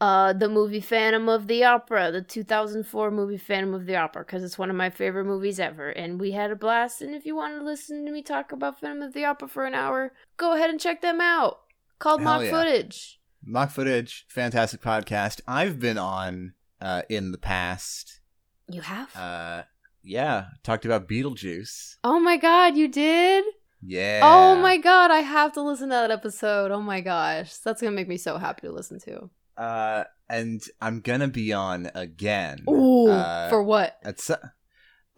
[0.00, 4.42] uh the movie Phantom of the Opera, the 2004 movie Phantom of the Opera, because
[4.42, 7.02] it's one of my favorite movies ever, and we had a blast.
[7.02, 9.66] And if you want to listen to me talk about Phantom of the Opera for
[9.66, 11.60] an hour, go ahead and check them out.
[11.98, 12.50] Called Hell Mock yeah.
[12.50, 13.20] Footage.
[13.44, 15.40] Mock footage, fantastic podcast.
[15.46, 18.20] I've been on uh, in the past.
[18.68, 19.14] You have?
[19.16, 19.62] Uh,
[20.02, 21.96] yeah, talked about Beetlejuice.
[22.04, 23.44] oh my god, you did?
[23.82, 24.20] Yeah.
[24.22, 26.70] Oh my god, I have to listen to that episode.
[26.70, 27.56] Oh my gosh.
[27.56, 29.30] That's gonna make me so happy to listen to.
[29.60, 32.64] Uh, and I'm gonna be on again.
[32.68, 33.98] Ooh, Uh, for what?
[34.02, 34.38] At so-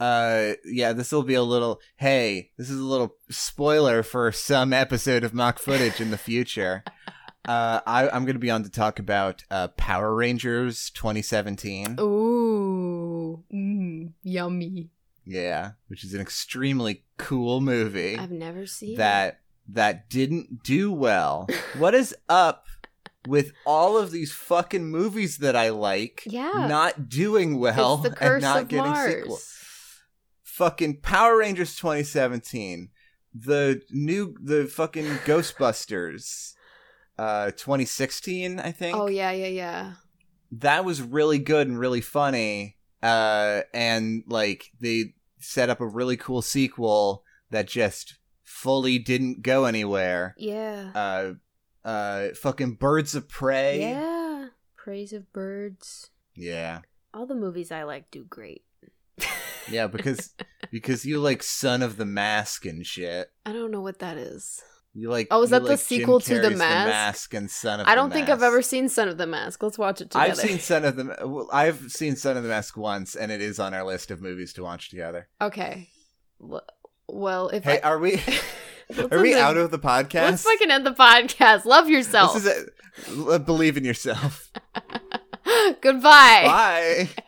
[0.00, 1.80] uh, yeah, this will be a little.
[1.96, 6.82] Hey, this is a little spoiler for some episode of mock footage in the future.
[7.44, 11.98] uh, I, I'm going to be on to talk about uh, Power Rangers 2017.
[12.00, 14.90] Ooh, mm, yummy.
[15.24, 19.38] Yeah, which is an extremely cool movie I've never seen that
[19.68, 21.46] that didn't do well.
[21.78, 22.64] what is up
[23.28, 26.66] with all of these fucking movies that I like Yeah.
[26.68, 29.14] not doing well and not getting Mars.
[29.14, 29.58] sequels.
[30.44, 32.90] Fucking Power Rangers 2017,
[33.34, 36.52] the new the fucking Ghostbusters
[37.18, 38.96] uh 2016, I think.
[38.96, 39.92] Oh yeah, yeah, yeah.
[40.50, 42.76] That was really good and really funny.
[43.02, 49.64] Uh and like they set up a really cool sequel that just fully didn't go
[49.64, 50.34] anywhere.
[50.38, 50.90] Yeah.
[50.94, 51.32] Uh
[51.84, 53.80] uh fucking Birds of Prey.
[53.80, 54.48] Yeah.
[54.76, 56.10] Praise of Birds.
[56.34, 56.80] Yeah.
[57.14, 58.64] All the movies I like do great.
[59.68, 60.34] Yeah, because
[60.72, 63.30] because you like Son of the Mask and shit.
[63.46, 64.60] I don't know what that is.
[64.94, 67.32] You like Oh, is that the like Jim sequel to The Carrey's Mask?
[67.34, 69.62] and Son of I don't think I've ever seen Son of the Mask.
[69.62, 70.30] Let's watch it together.
[70.32, 73.40] I've seen Son of the well, I've seen Son of the Mask once and it
[73.40, 75.28] is on our list of movies to watch together.
[75.40, 75.88] Okay.
[77.08, 78.20] Well, if Hey, I are we
[78.96, 80.14] Let's are we out of the podcast?
[80.14, 81.64] Let's fucking end the podcast.
[81.64, 82.34] Love yourself.
[82.34, 84.50] This is a, believe in yourself.
[85.80, 86.42] Goodbye.
[86.44, 87.08] Bye.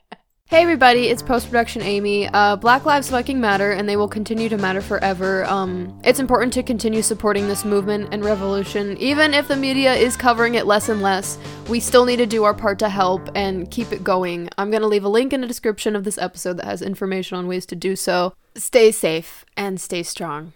[0.48, 2.28] Hey everybody, it's post production Amy.
[2.28, 5.44] Uh, Black lives fucking matter, and they will continue to matter forever.
[5.46, 10.16] Um, it's important to continue supporting this movement and revolution, even if the media is
[10.18, 11.38] covering it less and less.
[11.68, 14.50] We still need to do our part to help and keep it going.
[14.58, 17.48] I'm gonna leave a link in the description of this episode that has information on
[17.48, 18.34] ways to do so.
[18.54, 20.52] Stay safe and stay strong.